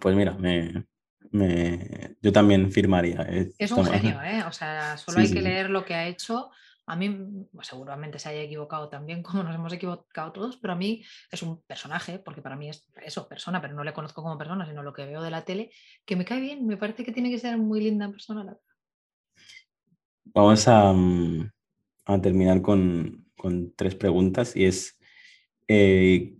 pues 0.00 0.16
mira, 0.16 0.32
me, 0.32 0.84
me, 1.30 2.16
yo 2.20 2.32
también 2.32 2.72
firmaría. 2.72 3.24
Eh, 3.28 3.52
es 3.56 3.70
un 3.70 3.86
genio, 3.86 4.20
¿eh? 4.24 4.42
O 4.46 4.52
sea, 4.52 4.98
solo 4.98 5.20
hay 5.20 5.30
que 5.30 5.40
leer 5.40 5.70
lo 5.70 5.84
que 5.84 5.94
ha 5.94 6.08
hecho 6.08 6.50
a 6.86 6.96
mí 6.96 7.46
pues, 7.52 7.66
seguramente 7.66 8.18
se 8.18 8.28
haya 8.28 8.42
equivocado 8.42 8.88
también, 8.88 9.22
como 9.22 9.42
nos 9.42 9.54
hemos 9.54 9.72
equivocado 9.72 10.32
todos, 10.32 10.56
pero 10.56 10.74
a 10.74 10.76
mí 10.76 11.04
es 11.30 11.42
un 11.42 11.62
personaje, 11.62 12.18
porque 12.18 12.42
para 12.42 12.56
mí 12.56 12.68
es 12.68 12.86
eso, 13.04 13.28
persona, 13.28 13.60
pero 13.60 13.74
no 13.74 13.84
le 13.84 13.92
conozco 13.92 14.22
como 14.22 14.38
persona, 14.38 14.66
sino 14.66 14.82
lo 14.82 14.92
que 14.92 15.06
veo 15.06 15.22
de 15.22 15.30
la 15.30 15.44
tele, 15.44 15.70
que 16.04 16.16
me 16.16 16.24
cae 16.24 16.40
bien, 16.40 16.66
me 16.66 16.76
parece 16.76 17.04
que 17.04 17.12
tiene 17.12 17.30
que 17.30 17.38
ser 17.38 17.58
muy 17.58 17.80
linda 17.80 18.10
persona. 18.10 18.56
Vamos 20.24 20.66
a, 20.68 20.92
mm, 20.92 21.50
terminar 22.22 22.62
con, 22.62 23.22
tres 23.76 23.94
preguntas 23.94 24.56
y 24.56 24.64
es, 24.64 24.98
eh, 25.68 26.34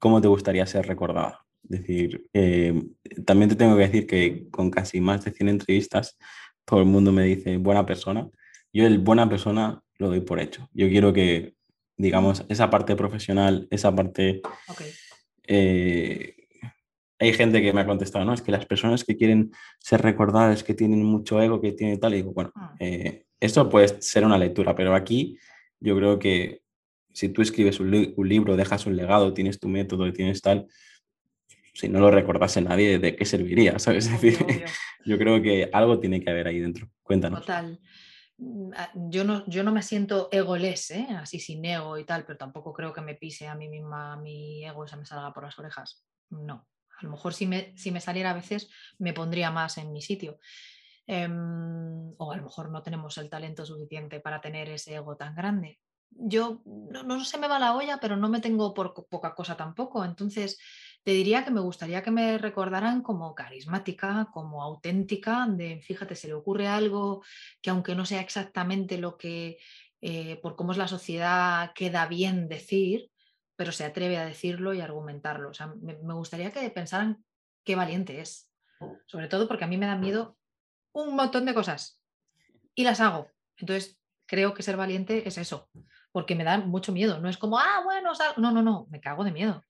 ¿cómo 0.00 0.20
te 0.20 0.26
gustaría 0.26 0.66
ser 0.66 0.88
recordada? 0.88 1.46
Es 1.62 1.80
decir, 1.82 2.28
eh, 2.32 2.82
también 3.24 3.48
te 3.48 3.54
tengo 3.54 3.76
que 3.76 3.82
decir 3.82 4.08
que 4.08 4.48
con 4.50 4.68
casi 4.68 5.00
más 5.00 5.24
de 5.24 5.30
100 5.30 5.50
entrevistas, 5.50 6.18
todo 6.64 6.80
el 6.80 6.86
mundo 6.86 7.12
me 7.12 7.22
dice 7.22 7.58
buena 7.58 7.86
persona. 7.86 8.28
Yo 8.72 8.86
el 8.86 8.98
buena 8.98 9.28
persona 9.28 9.80
lo 9.98 10.08
doy 10.08 10.20
por 10.20 10.40
hecho. 10.40 10.68
Yo 10.72 10.88
quiero 10.88 11.12
que, 11.12 11.54
digamos, 11.96 12.44
esa 12.48 12.70
parte 12.70 12.96
profesional, 12.96 13.66
esa 13.70 13.94
parte... 13.94 14.40
Eh, 15.46 16.34
hay 17.20 17.32
gente 17.32 17.60
que 17.60 17.72
me 17.72 17.80
ha 17.80 17.86
contestado, 17.86 18.24
no, 18.24 18.32
es 18.32 18.42
que 18.42 18.52
las 18.52 18.66
personas 18.66 19.02
que 19.02 19.16
quieren 19.16 19.50
ser 19.80 20.02
recordadas, 20.02 20.62
que 20.62 20.74
tienen 20.74 21.02
mucho 21.02 21.42
ego, 21.42 21.60
que 21.60 21.72
tienen 21.72 21.98
tal, 21.98 22.14
y 22.14 22.18
digo, 22.18 22.32
bueno, 22.32 22.52
ah. 22.54 22.76
eh, 22.78 23.24
eso 23.40 23.68
puede 23.68 24.00
ser 24.00 24.24
una 24.24 24.38
lectura, 24.38 24.74
pero 24.74 24.94
aquí 24.94 25.36
yo 25.80 25.96
creo 25.96 26.18
que 26.18 26.62
si 27.12 27.28
tú 27.30 27.42
escribes 27.42 27.80
un, 27.80 27.90
libro, 27.90 28.56
dejas 28.56 28.86
un 28.86 28.94
legado, 28.94 29.34
tienes 29.34 29.58
tu 29.58 29.68
método, 29.68 30.12
tienes 30.12 30.40
tal, 30.40 30.68
si 31.74 31.88
no 31.88 31.98
lo 31.98 32.10
recordase 32.10 32.60
nadie, 32.60 32.98
¿de 33.00 33.16
qué 33.16 33.24
serviría? 33.24 33.78
¿Sabes? 33.80 34.06
Es 34.06 34.20
decir, 34.20 34.64
yo 35.04 35.18
creo 35.18 35.42
que 35.42 35.68
algo 35.72 35.98
tiene 35.98 36.20
que 36.20 36.30
haber 36.30 36.46
ahí 36.46 36.60
dentro. 36.60 36.88
Cuéntanos. 37.02 37.40
Total. 37.40 37.80
Mm, 38.38 38.70
ah, 38.76 38.90
yo 38.94 39.24
no, 39.24 39.44
yo 39.46 39.62
no 39.64 39.72
me 39.72 39.82
siento 39.82 40.28
egoless, 40.30 40.92
¿eh? 40.92 41.08
así 41.20 41.40
sin 41.40 41.64
ego 41.64 41.98
y 41.98 42.04
tal, 42.04 42.24
pero 42.24 42.38
tampoco 42.38 42.72
creo 42.72 42.92
que 42.92 43.00
me 43.00 43.14
pise 43.16 43.48
a 43.48 43.54
mí 43.54 43.68
misma 43.68 44.16
mi 44.16 44.64
ego 44.64 44.84
y 44.84 44.88
se 44.88 44.96
me 44.96 45.04
salga 45.06 45.32
por 45.32 45.44
las 45.44 45.58
orejas. 45.58 46.04
No, 46.30 46.68
a 46.98 47.04
lo 47.04 47.10
mejor 47.10 47.34
si 47.34 47.46
me, 47.46 47.76
si 47.76 47.90
me 47.90 48.00
saliera 48.00 48.30
a 48.30 48.34
veces 48.34 48.70
me 48.98 49.12
pondría 49.12 49.50
más 49.50 49.78
en 49.78 49.92
mi 49.92 50.02
sitio. 50.02 50.38
Em, 51.06 52.14
o 52.18 52.32
a 52.32 52.36
lo 52.36 52.42
mejor 52.42 52.70
no 52.70 52.82
tenemos 52.82 53.16
el 53.18 53.30
talento 53.30 53.64
suficiente 53.64 54.20
para 54.20 54.40
tener 54.40 54.68
ese 54.68 54.94
ego 54.94 55.16
tan 55.16 55.34
grande. 55.34 55.80
Yo 56.10 56.62
no, 56.64 57.02
no 57.02 57.24
se 57.24 57.38
me 57.38 57.48
va 57.48 57.58
la 57.58 57.74
olla, 57.74 57.98
pero 58.00 58.16
no 58.16 58.28
me 58.28 58.40
tengo 58.40 58.74
por 58.74 58.94
poca 59.08 59.34
cosa 59.34 59.56
tampoco. 59.56 60.04
Entonces, 60.04 60.58
te 61.04 61.12
diría 61.12 61.44
que 61.44 61.50
me 61.50 61.60
gustaría 61.60 62.02
que 62.02 62.10
me 62.10 62.38
recordaran 62.38 63.02
como 63.02 63.34
carismática, 63.34 64.28
como 64.32 64.62
auténtica, 64.62 65.46
de 65.48 65.80
fíjate, 65.80 66.14
se 66.14 66.28
le 66.28 66.34
ocurre 66.34 66.68
algo 66.68 67.22
que 67.62 67.70
aunque 67.70 67.94
no 67.94 68.04
sea 68.04 68.20
exactamente 68.20 68.98
lo 68.98 69.16
que, 69.16 69.58
eh, 70.00 70.38
por 70.42 70.56
cómo 70.56 70.72
es 70.72 70.78
la 70.78 70.88
sociedad, 70.88 71.72
queda 71.74 72.06
bien 72.06 72.48
decir, 72.48 73.10
pero 73.56 73.72
se 73.72 73.84
atreve 73.84 74.18
a 74.18 74.26
decirlo 74.26 74.74
y 74.74 74.80
argumentarlo. 74.80 75.50
O 75.50 75.54
sea, 75.54 75.68
me, 75.80 75.96
me 75.98 76.14
gustaría 76.14 76.52
que 76.52 76.68
pensaran 76.70 77.24
qué 77.64 77.74
valiente 77.74 78.20
es, 78.20 78.50
sobre 79.06 79.28
todo 79.28 79.48
porque 79.48 79.64
a 79.64 79.68
mí 79.68 79.78
me 79.78 79.86
da 79.86 79.96
miedo 79.96 80.36
un 80.92 81.16
montón 81.16 81.46
de 81.46 81.54
cosas 81.54 82.02
y 82.74 82.84
las 82.84 83.00
hago. 83.00 83.30
Entonces, 83.56 83.98
creo 84.26 84.52
que 84.52 84.62
ser 84.62 84.76
valiente 84.76 85.26
es 85.26 85.38
eso, 85.38 85.70
porque 86.12 86.34
me 86.34 86.44
da 86.44 86.58
mucho 86.58 86.92
miedo. 86.92 87.18
No 87.18 87.28
es 87.28 87.38
como, 87.38 87.58
ah, 87.58 87.80
bueno, 87.82 88.12
no, 88.36 88.52
no, 88.52 88.62
no, 88.62 88.86
me 88.90 89.00
cago 89.00 89.24
de 89.24 89.32
miedo 89.32 89.64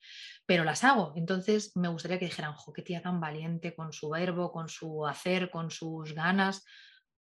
pero 0.49 0.65
las 0.65 0.83
hago. 0.83 1.13
Entonces 1.15 1.77
me 1.77 1.89
gustaría 1.89 2.19
que 2.19 2.25
dijeran, 2.25 2.55
jo, 2.55 2.73
qué 2.73 2.81
tía 2.81 3.03
tan 3.03 3.21
valiente 3.21 3.75
con 3.75 3.93
su 3.93 4.09
verbo, 4.09 4.51
con 4.51 4.71
su 4.71 5.07
hacer, 5.07 5.51
con 5.51 5.71
sus 5.71 6.15
ganas, 6.15 6.65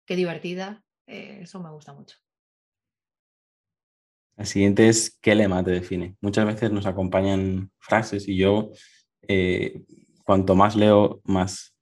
qué 0.06 0.16
divertida. 0.16 0.84
Eh, 1.08 1.40
eso 1.42 1.60
me 1.60 1.72
gusta 1.72 1.92
mucho. 1.92 2.18
La 4.38 4.46
siguiente 4.46 4.88
es, 4.90 5.18
¿qué 5.20 5.34
lema 5.34 5.64
te 5.64 5.72
define? 5.72 6.16
Muchas 6.22 6.46
veces 6.46 6.72
nos 6.72 6.86
acompañan 6.86 7.72
frases 7.80 8.28
y 8.28 8.38
yo, 8.38 8.70
eh, 9.28 9.82
cuanto 10.24 10.54
más 10.54 10.76
leo, 10.76 11.22
más 11.24 11.76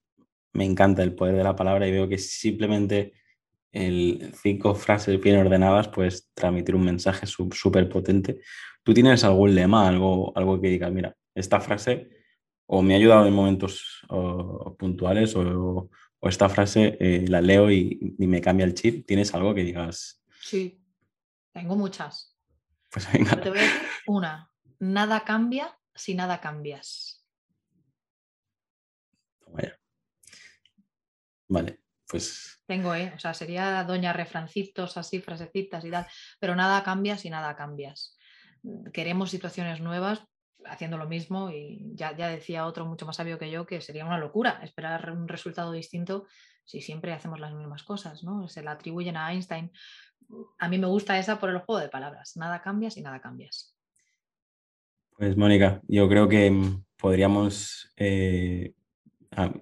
me 0.54 0.64
encanta 0.64 1.02
el 1.02 1.14
poder 1.14 1.36
de 1.36 1.44
la 1.44 1.56
palabra 1.56 1.86
y 1.86 1.92
veo 1.92 2.08
que 2.08 2.16
simplemente 2.16 3.12
el 3.70 4.32
cinco 4.40 4.74
frases 4.74 5.20
bien 5.20 5.36
ordenadas 5.36 5.88
puedes 5.88 6.30
transmitir 6.32 6.74
un 6.74 6.84
mensaje 6.84 7.26
súper 7.26 7.86
potente. 7.90 8.40
¿Tú 8.82 8.94
tienes 8.94 9.24
algún 9.24 9.54
lema, 9.54 9.86
algo, 9.86 10.32
algo 10.34 10.58
que 10.58 10.68
digas, 10.68 10.90
mira, 10.90 11.14
esta 11.34 11.60
frase 11.60 12.10
o 12.66 12.82
me 12.82 12.94
ha 12.94 12.96
ayudado 12.96 13.26
en 13.26 13.34
momentos 13.34 14.06
puntuales 14.78 15.34
o, 15.36 15.90
esta 16.22 16.48
frase 16.48 16.96
eh, 17.00 17.26
la 17.28 17.42
leo 17.42 17.70
y, 17.70 18.16
y 18.18 18.26
me 18.26 18.40
cambia 18.40 18.64
el 18.64 18.72
chip? 18.72 19.06
¿Tienes 19.06 19.34
algo 19.34 19.54
que 19.54 19.62
digas? 19.62 20.24
Sí, 20.40 20.82
tengo 21.52 21.76
muchas. 21.76 22.34
Pues 22.90 23.12
venga. 23.12 23.38
Te 23.42 23.50
voy 23.50 23.58
a 23.58 23.62
decir 23.62 23.82
una. 24.06 24.50
Nada 24.78 25.24
cambia 25.24 25.78
si 25.94 26.14
nada 26.14 26.40
cambias. 26.40 27.24
Vale, 31.48 31.80
pues. 32.08 32.60
Tengo, 32.66 32.94
¿eh? 32.94 33.12
O 33.14 33.18
sea, 33.18 33.34
sería 33.34 33.84
doña 33.84 34.12
refrancitos, 34.12 34.96
así, 34.96 35.20
frasecitas 35.20 35.84
y 35.84 35.90
tal. 35.90 36.06
Pero 36.40 36.56
nada 36.56 36.82
cambia 36.82 37.16
si 37.18 37.30
nada 37.30 37.54
cambias. 37.54 38.16
Queremos 38.92 39.30
situaciones 39.30 39.80
nuevas 39.80 40.24
haciendo 40.66 40.98
lo 40.98 41.06
mismo 41.06 41.50
y 41.50 41.92
ya, 41.94 42.12
decía 42.12 42.66
otro 42.66 42.86
mucho 42.86 43.06
más 43.06 43.16
sabio 43.16 43.38
que 43.38 43.50
yo 43.50 43.66
que 43.66 43.80
sería 43.80 44.04
una 44.04 44.18
locura 44.18 44.60
esperar 44.62 45.10
un 45.10 45.28
resultado 45.28 45.72
distinto 45.72 46.26
si 46.64 46.80
siempre 46.80 47.12
hacemos 47.12 47.40
las 47.40 47.52
mismas 47.54 47.82
cosas, 47.82 48.24
¿no? 48.24 48.48
Se 48.48 48.62
la 48.62 48.72
atribuyen 48.72 49.16
a 49.16 49.32
Einstein, 49.32 49.70
a 50.58 50.68
mí 50.68 50.78
me 50.78 50.86
gusta 50.86 51.18
esa 51.18 51.38
por 51.38 51.50
el 51.50 51.58
juego 51.58 51.80
de 51.80 51.88
palabras. 51.88 52.36
Nada 52.36 52.62
cambias 52.62 52.96
y 52.96 53.02
nada 53.02 53.20
cambias. 53.20 53.76
Pues 55.16 55.36
Mónica, 55.36 55.80
yo 55.86 56.08
creo 56.08 56.28
que 56.28 56.50
mm, 56.50 56.84
podríamos, 56.96 57.92
eh, 57.96 58.72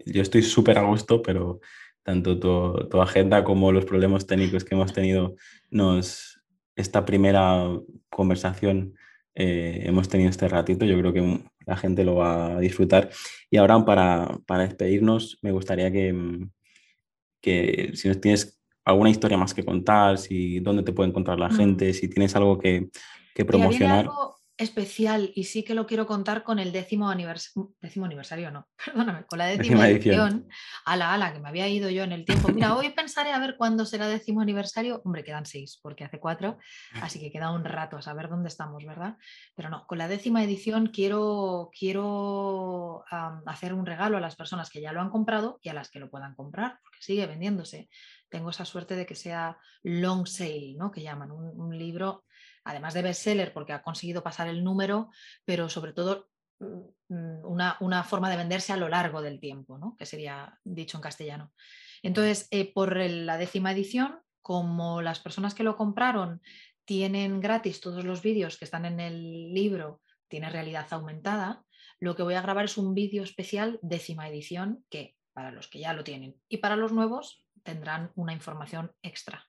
yo 0.07 0.23
estoy 0.23 0.43
súper 0.43 0.79
a 0.79 0.83
gusto, 0.83 1.21
pero 1.23 1.61
tanto 2.03 2.39
tu, 2.39 3.01
agenda 3.01 3.45
como 3.45 3.71
los 3.71 3.85
problemas 3.85 4.27
técnicos 4.27 4.65
que 4.65 4.75
hemos 4.75 4.93
tenido, 4.93 5.37
nos, 5.71 6.43
esta 6.75 7.05
primera 7.05 7.65
conversación 8.11 8.95
eh, 9.35 9.83
hemos 9.85 10.09
tenido 10.09 10.31
este 10.31 10.49
ratito, 10.49 10.85
yo 10.85 10.99
creo 10.99 11.13
que 11.13 11.41
la 11.67 11.77
gente 11.77 12.05
lo 12.05 12.17
va 12.17 12.57
a 12.57 12.61
disfrutar. 12.61 13.11
Y 13.51 13.57
ahora 13.57 13.85
para, 13.85 14.39
para 14.47 14.65
despedirnos, 14.65 15.39
me 15.43 15.53
gustaría 15.53 15.91
que, 15.91 16.13
mm, 16.13 16.51
que 17.41 17.91
si 17.95 18.09
nos 18.09 18.21
tienes 18.21 18.61
alguna 18.85 19.11
historia 19.11 19.39
más 19.39 19.55
que 19.55 19.65
contar, 19.65 20.19
si 20.19 20.61
dónde 20.61 20.83
te 20.83 20.93
puede 20.93 21.11
encontrar 21.11 21.39
la 21.39 21.49
mm. 21.49 21.57
gente, 21.57 21.95
si 21.95 22.09
tienes 22.09 22.35
algo 22.37 22.59
que, 22.59 22.89
que 23.35 23.45
promocionar 23.45 24.09
especial 24.59 25.33
y 25.35 25.45
sí 25.45 25.65
que 25.65 25.75
lo 25.75 25.87
quiero 25.87 26.07
contar 26.07 26.45
con 26.45 26.59
el 26.59 26.73
décimo, 26.73 27.09
aniversario, 27.09 27.73
décimo 27.81 28.07
aniversario, 28.07 28.51
no, 28.51 28.69
perdóname, 28.85 29.25
con 29.27 29.39
la 29.39 29.47
décima, 29.47 29.89
edición, 29.89 30.49
a 30.85 30.97
la 30.97 31.15
ala 31.15 31.33
que 31.33 31.41
me 31.41 31.49
había 31.49 31.69
ido 31.69 31.89
yo 31.91 32.03
en 32.05 32.13
el 32.13 32.25
tiempo. 32.25 32.49
Mira, 32.49 32.77
hoy 32.77 32.91
pensaré 32.91 33.33
a 33.33 33.39
ver 33.39 33.57
cuándo 33.57 33.87
será 33.87 34.09
décimo 34.09 34.41
aniversario. 34.41 35.01
Hombre, 35.05 35.25
quedan 35.25 35.47
seis, 35.47 35.79
porque 35.83 36.05
hace 36.05 36.21
cuatro, 36.21 36.59
así 37.01 37.19
que 37.19 37.31
queda 37.31 37.51
un 37.51 37.65
rato 37.65 37.97
a 37.97 38.03
saber 38.03 38.29
dónde 38.29 38.49
estamos, 38.49 38.85
¿verdad? 38.85 39.17
Pero 39.55 39.71
no, 39.71 39.87
con 39.87 39.99
la 39.99 40.09
décima 40.09 40.45
edición 40.45 40.89
quiero, 40.89 41.71
quiero 41.79 43.05
hacer 43.47 43.75
un 43.75 43.87
regalo 43.87 44.17
a 44.17 44.21
las 44.21 44.37
personas 44.37 44.71
que 44.71 44.81
ya 44.81 44.93
lo 44.93 45.01
han 45.01 45.11
comprado 45.11 45.59
y 45.63 45.71
a 45.71 45.75
las 45.75 45.91
que 45.91 45.99
lo 45.99 46.11
puedan 46.11 46.35
comprar, 46.35 46.79
porque 46.83 46.99
sigue 47.01 47.27
vendiéndose. 47.27 47.89
Tengo 48.29 48.51
esa 48.51 48.65
suerte 48.65 48.97
de 48.97 49.05
que 49.05 49.15
sea 49.15 49.59
long 49.83 50.27
sale, 50.27 50.75
¿no? 50.79 50.91
Que 50.91 51.03
llaman, 51.03 51.31
un 51.31 51.79
libro 51.79 52.25
además 52.65 52.95
de 52.95 53.03
bestseller 53.03 53.53
porque 53.53 53.73
ha 53.73 53.83
conseguido 53.83 54.23
pasar 54.23 54.49
el 54.49 54.65
número, 54.65 55.11
pero 55.45 55.69
sobre 55.69 55.93
todo 55.93 56.29
mm, 56.61 57.15
mm, 57.15 57.45
una, 57.45 58.05
forma 58.05 58.31
de 58.31 58.37
venderse 58.37 58.73
a 58.73 58.77
lo 58.77 58.89
largo 58.89 59.23
del 59.23 59.41
tiempo, 59.41 59.79
¿no? 59.79 59.97
que 59.97 60.07
sería 60.07 60.59
dicho 60.65 60.97
en 60.97 61.03
castellano. 61.03 61.53
Entonces, 62.03 62.49
eh, 62.51 62.73
por 62.73 62.97
la 62.97 63.39
décima 63.39 63.73
edición, 63.73 64.21
como 64.41 65.03
las 65.03 65.21
personas 65.21 65.55
que 65.55 65.63
lo 65.63 65.77
compraron 65.77 66.43
tienen 66.85 67.41
gratis 67.41 67.81
todos 67.81 68.05
los 68.05 68.23
vídeos 68.23 68.59
que 68.59 68.65
están 68.65 68.85
en 68.85 68.99
el 68.99 69.55
libro, 69.55 70.01
tiene 70.29 70.51
realidad 70.51 70.87
aumentada, 70.91 71.65
lo 72.01 72.17
que 72.17 72.25
voy 72.25 72.35
a 72.35 72.43
grabar 72.43 72.65
es 72.65 72.77
un 72.77 72.95
vídeo 72.95 73.23
especial 73.23 73.79
décima 73.83 74.29
edición 74.29 74.85
que 74.91 75.15
para 75.33 75.53
los 75.53 75.69
que 75.69 75.79
ya 75.79 75.93
lo 75.93 76.03
tienen 76.03 76.37
y 76.49 76.57
para 76.59 76.77
los 76.77 76.93
nuevos 76.93 77.45
tendrán 77.63 78.11
una 78.17 78.33
información 78.33 78.93
extra 79.03 79.47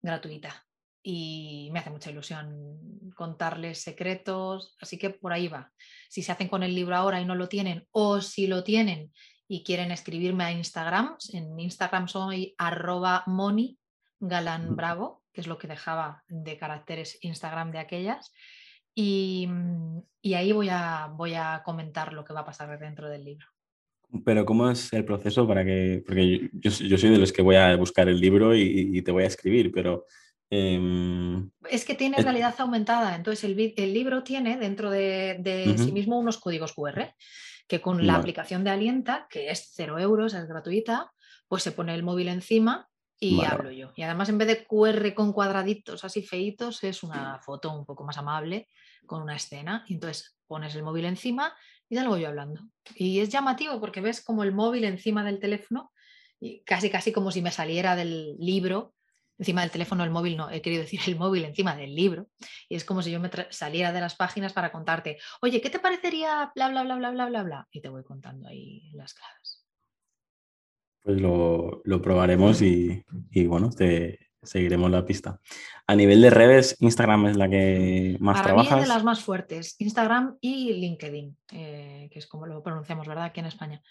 gratuita 0.00 0.65
y 1.08 1.70
me 1.72 1.78
hace 1.78 1.90
mucha 1.90 2.10
ilusión 2.10 3.12
contarles 3.14 3.80
secretos, 3.80 4.76
así 4.80 4.98
que 4.98 5.10
por 5.10 5.32
ahí 5.32 5.46
va. 5.46 5.70
Si 6.08 6.20
se 6.20 6.32
hacen 6.32 6.48
con 6.48 6.64
el 6.64 6.74
libro 6.74 6.96
ahora 6.96 7.20
y 7.20 7.24
no 7.24 7.36
lo 7.36 7.48
tienen, 7.48 7.86
o 7.92 8.20
si 8.20 8.48
lo 8.48 8.64
tienen 8.64 9.12
y 9.46 9.62
quieren 9.62 9.92
escribirme 9.92 10.42
a 10.42 10.50
Instagram, 10.50 11.16
en 11.32 11.60
Instagram 11.60 12.08
soy 12.08 12.56
arroba 12.58 13.22
moni 13.28 13.78
galán 14.18 14.74
bravo, 14.74 15.22
que 15.32 15.42
es 15.42 15.46
lo 15.46 15.58
que 15.58 15.68
dejaba 15.68 16.24
de 16.26 16.58
caracteres 16.58 17.18
Instagram 17.20 17.70
de 17.70 17.78
aquellas, 17.78 18.32
y, 18.92 19.48
ahí 20.34 20.50
voy 20.50 20.70
a, 20.70 21.06
voy 21.14 21.34
a 21.34 21.62
comentar 21.64 22.14
lo 22.14 22.24
que 22.24 22.32
va 22.32 22.40
a 22.40 22.46
pasar 22.46 22.76
dentro 22.80 23.08
del 23.08 23.22
libro. 23.22 23.46
Pero 24.24 24.44
¿cómo 24.44 24.68
es 24.68 24.92
el 24.92 25.04
proceso 25.04 25.46
para 25.46 25.64
que, 25.64 26.02
porque 26.04 26.50
yo, 26.52 26.98
soy 26.98 27.10
de 27.10 27.18
los 27.18 27.32
que 27.32 27.42
voy 27.42 27.54
a 27.54 27.76
buscar 27.76 28.08
el 28.08 28.20
libro 28.20 28.56
y 28.56 29.00
te 29.02 29.12
voy 29.12 29.22
a 29.22 29.28
escribir, 29.28 29.70
pero 29.70 30.06
Em, 30.50 31.50
es 31.68 31.84
que 31.84 31.94
tiene 31.94 32.18
realidad 32.18 32.54
aumentada, 32.58 33.16
entonces 33.16 33.42
el, 33.44 33.74
el 33.76 33.92
libro 33.92 34.22
tiene 34.22 34.56
dentro 34.56 34.90
de, 34.90 35.74
sí 35.76 35.90
mismo 35.90 36.18
unos 36.18 36.38
códigos 36.38 36.72
QR 36.72 37.14
que 37.66 37.80
con 37.80 38.06
la 38.06 38.14
aplicación 38.14 38.62
de 38.62 38.70
Alienta, 38.70 39.26
que 39.28 39.50
es 39.50 39.72
cero 39.74 39.98
euros, 39.98 40.34
es 40.34 40.46
gratuita, 40.46 41.12
pues 41.48 41.62
se 41.62 41.72
pone 41.72 41.94
el 41.94 42.04
móvil 42.04 42.28
encima 42.28 42.88
y 43.18 43.42
hablo 43.42 43.70
yo. 43.70 43.92
Y 43.96 44.02
además 44.02 44.28
en 44.28 44.38
vez 44.38 44.48
de 44.48 44.64
QR 44.66 45.14
con 45.14 45.32
cuadraditos 45.32 46.04
así 46.04 46.22
feitos, 46.22 46.84
es 46.84 47.02
una 47.02 47.40
foto 47.40 47.72
un 47.72 47.84
poco 47.84 48.04
más 48.04 48.18
amable 48.18 48.68
con 49.06 49.22
una 49.22 49.34
escena. 49.34 49.84
Y 49.88 49.94
entonces 49.94 50.36
pones 50.46 50.74
el 50.76 50.82
móvil 50.82 51.06
encima 51.06 51.54
y 51.88 51.96
salgo 51.96 52.16
yo 52.18 52.28
hablando. 52.28 52.62
Y 52.94 53.20
es 53.20 53.30
llamativo 53.30 53.80
porque 53.80 54.00
ves 54.00 54.22
como 54.22 54.44
el 54.44 54.52
móvil 54.52 54.84
encima 54.84 55.24
del 55.24 55.40
teléfono, 55.40 55.92
y 56.38 56.62
casi 56.64 56.90
casi 56.90 57.12
como 57.12 57.30
si 57.30 57.40
me 57.40 57.50
saliera 57.50 57.96
del 57.96 58.36
libro 58.38 58.94
encima 59.38 59.62
del 59.62 59.70
teléfono, 59.70 60.04
el 60.04 60.10
móvil 60.10 60.36
no, 60.36 60.50
he 60.50 60.62
querido 60.62 60.82
decir 60.82 61.00
el 61.06 61.16
móvil 61.16 61.44
encima 61.44 61.76
del 61.76 61.94
libro. 61.94 62.28
Y 62.68 62.76
es 62.76 62.84
como 62.84 63.02
si 63.02 63.10
yo 63.10 63.20
me 63.20 63.30
saliera 63.50 63.92
de 63.92 64.00
las 64.00 64.14
páginas 64.14 64.52
para 64.52 64.72
contarte, 64.72 65.18
oye, 65.42 65.60
¿qué 65.60 65.70
te 65.70 65.78
parecería 65.78 66.52
bla, 66.54 66.68
bla, 66.68 66.84
bla, 66.84 66.96
bla, 66.96 67.10
bla, 67.10 67.26
bla, 67.26 67.42
bla? 67.42 67.68
Y 67.70 67.80
te 67.80 67.88
voy 67.88 68.04
contando 68.04 68.48
ahí 68.48 68.90
las 68.94 69.14
claves. 69.14 69.66
Pues 71.02 71.20
lo, 71.20 72.02
probaremos 72.02 72.62
y, 72.62 73.04
bueno, 73.46 73.70
te 73.70 74.25
seguiremos 74.46 74.90
la 74.90 75.04
pista. 75.04 75.40
A 75.86 75.94
nivel 75.94 76.22
de 76.22 76.30
redes, 76.30 76.76
Instagram 76.80 77.26
es 77.26 77.36
la 77.36 77.48
que 77.48 78.16
más 78.20 78.36
Para 78.36 78.46
trabajas. 78.46 78.72
Mí 78.72 78.82
es 78.82 78.88
de 78.88 78.94
las 78.94 79.04
más 79.04 79.20
fuertes, 79.20 79.76
Instagram 79.78 80.36
y 80.40 80.72
LinkedIn, 80.72 81.36
eh, 81.52 82.08
que 82.10 82.18
es 82.18 82.26
como 82.26 82.46
lo 82.46 82.62
pronunciamos, 82.62 83.06
¿verdad? 83.06 83.24
Aquí 83.24 83.40
en 83.40 83.46
España. 83.46 83.82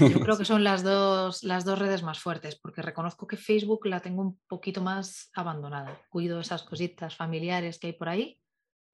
Yo 0.00 0.20
creo 0.20 0.38
que 0.38 0.44
son 0.46 0.64
las 0.64 0.82
dos, 0.82 1.42
las 1.42 1.64
dos 1.64 1.78
redes 1.78 2.02
más 2.02 2.18
fuertes, 2.18 2.56
porque 2.56 2.82
reconozco 2.82 3.26
que 3.26 3.36
Facebook 3.36 3.86
la 3.86 4.00
tengo 4.00 4.22
un 4.22 4.38
poquito 4.48 4.80
más 4.80 5.30
abandonada. 5.34 6.00
Cuido 6.08 6.40
esas 6.40 6.62
cositas 6.62 7.14
familiares 7.14 7.78
que 7.78 7.88
hay 7.88 7.92
por 7.92 8.08
ahí. 8.08 8.38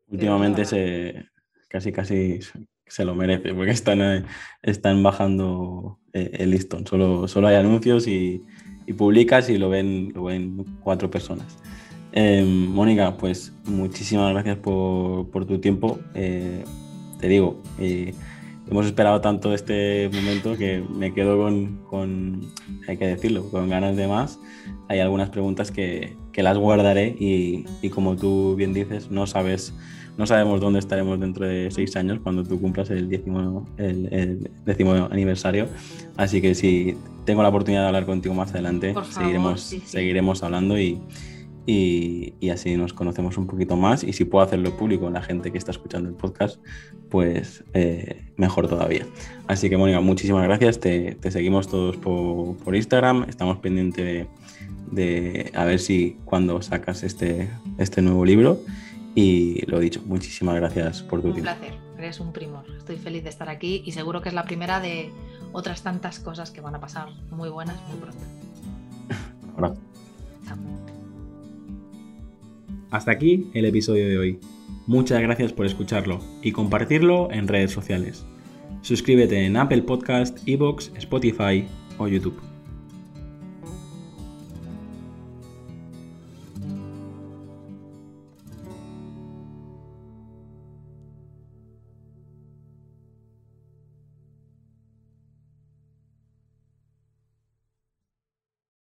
Últimamente 0.09 0.65
se, 0.65 1.29
casi 1.69 1.93
casi 1.93 2.41
se 2.87 3.05
lo 3.05 3.15
merece, 3.15 3.55
porque 3.55 3.71
están, 3.71 4.27
están 4.61 5.03
bajando 5.03 6.01
eh, 6.13 6.31
el 6.35 6.51
listón. 6.51 6.87
Solo, 6.87 7.27
solo 7.29 7.49
hay 7.49 7.57
anuncios 7.57 8.07
y, 8.07 8.43
publicas 8.93 9.49
y 9.49 9.59
lo 9.59 9.69
ven, 9.69 10.13
lo 10.15 10.25
ven 10.25 10.65
cuatro 10.83 11.11
personas. 11.11 11.59
Em, 12.13 12.67
Mónica, 12.69 13.17
pues 13.17 13.53
muchísimas 13.65 14.33
gracias 14.33 14.59
por, 14.59 15.47
tu 15.47 15.59
tiempo. 15.61 15.99
Eh, 16.15 16.65
te 17.21 17.29
digo, 17.29 17.63
hemos 17.79 18.87
esperado 18.87 19.21
tanto 19.21 19.55
este 19.55 20.11
momento 20.13 20.57
que 20.57 20.83
me 20.95 21.15
quedo 21.15 21.39
con, 21.89 22.41
hay 22.89 22.97
que 22.97 23.07
decirlo, 23.07 23.49
con 23.51 23.69
ganas 23.69 23.97
de 23.97 24.09
más. 24.09 24.39
Hay 24.89 25.01
algunas 25.01 25.31
preguntas 25.31 25.71
que, 25.71 26.17
que 26.33 26.43
las 26.43 26.59
guardaré 26.59 27.17
y, 27.19 27.65
y, 27.81 27.91
como 27.91 28.17
tú 28.17 28.57
bien 28.57 28.75
dices, 28.75 29.11
no 29.11 29.27
sabes, 29.27 29.75
no 30.19 30.27
sabemos 30.27 30.61
dónde 30.61 30.79
estaremos 30.79 31.19
dentro 31.19 31.47
de 31.47 31.71
seis 31.71 31.97
años 31.97 32.21
cuando 32.23 32.45
tú 32.45 32.61
cumplas 32.61 32.91
el 32.91 33.09
décimo, 33.09 33.67
el, 33.79 34.51
décimo 34.65 34.93
aniversario. 35.11 35.69
Así 36.17 36.43
que 36.43 36.55
si 36.55 36.97
tengo 37.25 37.43
la 37.43 37.49
oportunidad 37.49 37.83
de 37.83 37.87
hablar 37.89 38.07
contigo 38.07 38.35
más 38.35 38.51
adelante, 38.51 38.95
seguiremos, 39.11 39.75
seguiremos 39.87 40.43
hablando 40.43 40.79
y, 40.79 41.01
y, 41.67 42.51
así 42.51 42.77
nos 42.77 42.93
conocemos 42.93 43.39
un 43.39 43.47
poquito 43.47 43.77
más. 43.77 44.05
Y 44.05 44.13
si 44.13 44.25
puedo 44.25 44.45
hacerlo 44.45 44.77
público 44.77 45.07
en 45.07 45.15
la 45.15 45.23
gente 45.23 45.51
que 45.51 45.59
está 45.59 45.71
escuchando 45.71 46.09
el 46.09 46.15
podcast, 46.15 46.61
pues 47.09 47.65
eh, 47.73 48.33
mejor 48.37 48.69
todavía. 48.69 49.07
Así 49.47 49.71
que 49.71 49.77
Mónica, 49.77 50.01
muchísimas 50.01 50.45
gracias, 50.45 50.79
te, 50.81 51.17
seguimos 51.31 51.69
todos 51.69 51.97
por, 51.97 52.75
Instagram, 52.75 53.27
estamos 53.29 53.59
pendientes 53.59 54.27
de, 54.91 55.51
a 55.55 55.65
ver 55.65 55.79
si 55.79 56.19
cuando 56.27 56.61
sacas 56.61 57.03
este, 57.03 57.49
este 57.79 58.03
nuevo 58.03 58.25
libro 58.27 58.61
y 59.15 59.65
lo 59.67 59.79
dicho, 59.79 60.03
muchísimas 60.07 60.57
gracias 60.57 61.03
por 61.03 61.21
tu 61.21 61.29
un 61.29 61.35
tiempo. 61.35 61.51
Un 61.51 61.59
placer, 61.59 61.79
eres 61.99 62.21
un 62.21 62.33
primor, 62.33 62.65
estoy 62.77 62.97
feliz 62.97 63.23
de 63.25 63.31
estar 63.31 63.49
aquí 63.49 63.83
y 63.85 63.93
seguro 63.93 64.23
que 64.23 64.29
es 64.29 64.35
la 64.35 64.45
primera 64.45 64.81
de 64.81 65.11
otras 65.53 65.83
tantas 65.83 66.19
cosas 66.19 66.51
que 66.51 66.61
van 66.61 66.75
a 66.75 66.81
pasar 66.81 67.09
muy 67.31 67.51
buenas 67.51 67.77
muy 67.89 67.99
pronto. 67.99 68.25
Ahora. 69.57 69.75
Hasta 72.91 73.11
aquí 73.11 73.51
el 73.55 73.65
episodio 73.65 74.07
de 74.07 74.19
hoy. 74.19 74.41
Muchas 74.87 75.21
gracias 75.23 75.53
por 75.53 75.65
escucharlo 75.65 76.21
y 76.43 76.53
compartirlo 76.53 77.31
en 77.31 77.49
redes 77.49 77.71
sociales. 77.71 78.25
Suscríbete 78.83 79.47
en 79.47 79.57
Apple 79.57 79.83
Podcast, 79.83 80.37
Evox, 80.47 80.91
Spotify 80.97 81.67
o 81.99 82.09
YouTube. 82.09 82.52